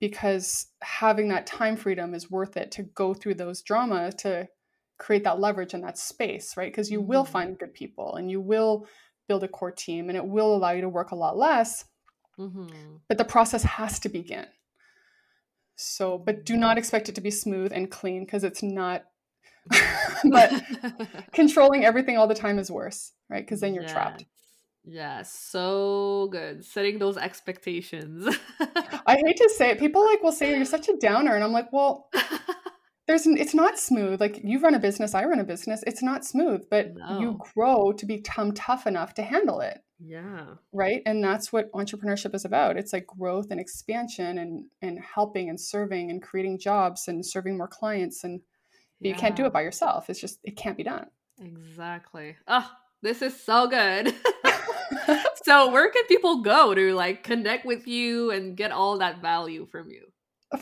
because 0.00 0.68
having 0.82 1.28
that 1.28 1.46
time 1.46 1.76
freedom 1.76 2.14
is 2.14 2.30
worth 2.30 2.56
it 2.56 2.72
to 2.72 2.82
go 2.82 3.12
through 3.12 3.34
those 3.34 3.60
drama 3.60 4.10
to 4.12 4.48
create 4.98 5.24
that 5.24 5.40
leverage 5.40 5.74
and 5.74 5.84
that 5.84 5.98
space, 5.98 6.56
right? 6.56 6.72
Because 6.72 6.90
you 6.90 7.00
mm-hmm. 7.00 7.08
will 7.08 7.24
find 7.24 7.58
good 7.58 7.74
people 7.74 8.16
and 8.16 8.30
you 8.30 8.40
will 8.40 8.86
build 9.28 9.44
a 9.44 9.48
core 9.48 9.70
team 9.70 10.08
and 10.08 10.16
it 10.16 10.26
will 10.26 10.54
allow 10.56 10.70
you 10.70 10.80
to 10.80 10.88
work 10.88 11.10
a 11.10 11.16
lot 11.16 11.36
less. 11.36 11.84
Mm-hmm. 12.38 12.96
But 13.06 13.18
the 13.18 13.24
process 13.24 13.64
has 13.64 13.98
to 14.00 14.08
begin 14.08 14.46
so, 15.80 16.18
but 16.18 16.44
do 16.44 16.56
not 16.56 16.76
expect 16.76 17.08
it 17.08 17.14
to 17.14 17.20
be 17.20 17.30
smooth 17.30 17.72
and 17.72 17.88
clean 17.88 18.24
because 18.24 18.42
it's 18.42 18.62
not. 18.62 19.04
but 20.30 20.52
controlling 21.32 21.84
everything 21.84 22.16
all 22.16 22.26
the 22.26 22.34
time 22.34 22.58
is 22.58 22.70
worse, 22.70 23.12
right? 23.30 23.44
Because 23.44 23.60
then 23.60 23.74
you're 23.74 23.84
yeah. 23.84 23.92
trapped. 23.92 24.24
Yeah, 24.84 25.22
so 25.22 26.28
good. 26.32 26.64
Setting 26.64 26.98
those 26.98 27.16
expectations. 27.16 28.26
I 29.06 29.20
hate 29.24 29.36
to 29.36 29.50
say 29.56 29.70
it. 29.70 29.78
People 29.78 30.04
like 30.04 30.22
will 30.22 30.32
say 30.32 30.56
you're 30.56 30.64
such 30.64 30.88
a 30.88 30.96
downer, 30.96 31.34
and 31.34 31.44
I'm 31.44 31.52
like, 31.52 31.72
well, 31.72 32.10
there's 33.06 33.26
it's 33.26 33.54
not 33.54 33.78
smooth. 33.78 34.20
Like 34.20 34.40
you 34.42 34.58
run 34.58 34.74
a 34.74 34.80
business, 34.80 35.14
I 35.14 35.26
run 35.26 35.38
a 35.38 35.44
business. 35.44 35.84
It's 35.86 36.02
not 36.02 36.24
smooth, 36.24 36.64
but 36.70 36.96
no. 36.96 37.20
you 37.20 37.40
grow 37.54 37.92
to 37.92 38.06
become 38.06 38.52
tough 38.52 38.86
enough 38.86 39.14
to 39.14 39.22
handle 39.22 39.60
it. 39.60 39.78
Yeah. 40.00 40.44
Right. 40.72 41.02
And 41.06 41.22
that's 41.22 41.52
what 41.52 41.72
entrepreneurship 41.72 42.34
is 42.34 42.44
about. 42.44 42.76
It's 42.76 42.92
like 42.92 43.06
growth 43.06 43.50
and 43.50 43.60
expansion 43.60 44.38
and 44.38 44.64
and 44.80 44.98
helping 45.00 45.48
and 45.48 45.60
serving 45.60 46.10
and 46.10 46.22
creating 46.22 46.58
jobs 46.58 47.08
and 47.08 47.24
serving 47.24 47.56
more 47.56 47.68
clients. 47.68 48.24
And 48.24 48.40
yeah. 49.00 49.10
you 49.10 49.18
can't 49.18 49.36
do 49.36 49.46
it 49.46 49.52
by 49.52 49.62
yourself. 49.62 50.08
It's 50.08 50.20
just 50.20 50.38
it 50.44 50.56
can't 50.56 50.76
be 50.76 50.84
done. 50.84 51.06
Exactly. 51.40 52.36
Oh, 52.46 52.70
this 53.02 53.22
is 53.22 53.40
so 53.40 53.66
good. 53.66 54.14
so 55.44 55.70
where 55.70 55.90
can 55.90 56.04
people 56.06 56.42
go 56.42 56.74
to 56.74 56.94
like 56.94 57.24
connect 57.24 57.66
with 57.66 57.86
you 57.86 58.30
and 58.30 58.56
get 58.56 58.72
all 58.72 58.98
that 58.98 59.20
value 59.20 59.66
from 59.66 59.90
you? 59.90 60.06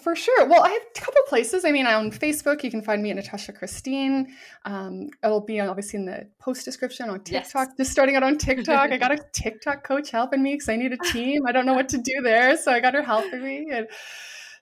For 0.03 0.17
sure. 0.17 0.49
Well, 0.49 0.65
I 0.65 0.71
have 0.71 0.83
a 0.83 1.01
couple 1.01 1.23
places. 1.29 1.65
I 1.65 1.71
mean, 1.71 1.87
on 1.87 2.11
Facebook, 2.11 2.65
you 2.65 2.73
can 2.73 2.83
find 2.83 3.01
me 3.01 3.11
at 3.11 3.17
Natasha 3.17 3.53
Christine. 3.53 4.35
Um, 4.65 5.11
it'll 5.23 5.41
be 5.41 5.61
obviously 5.61 6.01
in 6.01 6.07
the 6.07 6.29
post 6.41 6.65
description 6.65 7.09
on 7.09 7.21
TikTok. 7.23 7.69
Yes. 7.69 7.77
Just 7.77 7.93
starting 7.93 8.17
out 8.17 8.25
on 8.25 8.37
TikTok. 8.37 8.91
I 8.91 8.97
got 8.97 9.13
a 9.13 9.19
TikTok 9.33 9.85
coach 9.85 10.11
helping 10.11 10.43
me 10.43 10.55
because 10.55 10.69
I 10.69 10.75
need 10.75 10.93
a 10.93 10.99
team. 11.13 11.43
I 11.47 11.53
don't 11.53 11.67
know 11.67 11.75
what 11.75 11.89
to 11.91 11.99
do 11.99 12.21
there, 12.25 12.57
so 12.57 12.73
I 12.73 12.81
got 12.81 12.95
her 12.95 13.03
helping 13.03 13.45
me. 13.45 13.69
And 13.73 13.87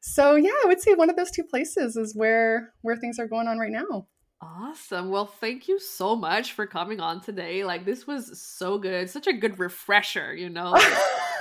so, 0.03 0.35
yeah, 0.35 0.51
I 0.63 0.67
would 0.67 0.83
say 0.83 0.93
one 0.93 1.09
of 1.09 1.17
those 1.17 1.31
two 1.31 1.45
places 1.45 1.97
is 1.97 2.15
where 2.15 2.75
where 2.83 2.97
things 2.97 3.19
are 3.19 3.27
going 3.27 3.49
on 3.49 3.59
right 3.59 3.73
now. 3.73 4.07
Awesome. 4.45 5.11
Well, 5.11 5.27
thank 5.27 5.69
you 5.69 5.79
so 5.79 6.15
much 6.15 6.53
for 6.53 6.67
coming 6.67 7.01
on 7.01 7.21
today. 7.21 7.65
Like 7.65 7.85
this 7.85 8.07
was 8.07 8.41
so 8.41 8.79
good. 8.79 9.09
Such 9.09 9.27
a 9.27 9.33
good 9.33 9.59
refresher, 9.59 10.35
you 10.35 10.51
know. 10.51 10.73
Like, 10.73 10.93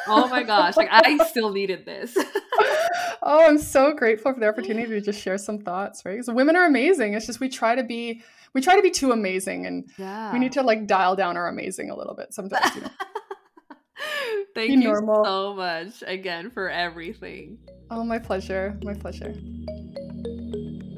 oh 0.08 0.28
my 0.30 0.44
gosh, 0.44 0.78
like 0.78 0.90
I 0.92 1.18
still 1.30 1.52
needed 1.52 1.86
this. 1.86 2.16
oh, 3.22 3.46
I'm 3.46 3.58
so 3.58 3.94
grateful 3.94 4.34
for 4.34 4.40
the 4.40 4.48
opportunity 4.48 4.90
to 4.90 5.02
just 5.02 5.22
share 5.22 5.38
some 5.38 5.60
thoughts, 5.60 6.04
right? 6.06 6.14
Because 6.14 6.30
women 6.30 6.56
are 6.56 6.66
amazing. 6.66 7.14
It's 7.14 7.26
just 7.26 7.40
we 7.40 7.50
try 7.50 7.76
to 7.76 7.84
be 7.84 8.22
we 8.54 8.62
try 8.62 8.76
to 8.76 8.82
be 8.82 8.92
too 8.92 9.12
amazing 9.12 9.66
and 9.66 9.90
yeah. 9.98 10.32
we 10.32 10.40
need 10.40 10.54
to 10.54 10.62
like 10.62 10.88
dial 10.88 11.16
down 11.16 11.36
our 11.36 11.48
amazing 11.48 11.90
a 11.90 11.98
little 11.98 12.16
bit 12.16 12.34
sometimes, 12.34 12.76
you 12.76 12.82
know. 12.82 12.90
Thank 14.56 14.68
be 14.70 14.74
you 14.74 14.84
normal. 14.84 15.26
so 15.26 15.54
much 15.56 16.04
again 16.06 16.52
for 16.52 16.70
everything. 16.70 17.58
Oh, 17.90 18.04
my 18.04 18.20
pleasure. 18.20 18.78
My 18.84 18.94
pleasure. 18.94 19.34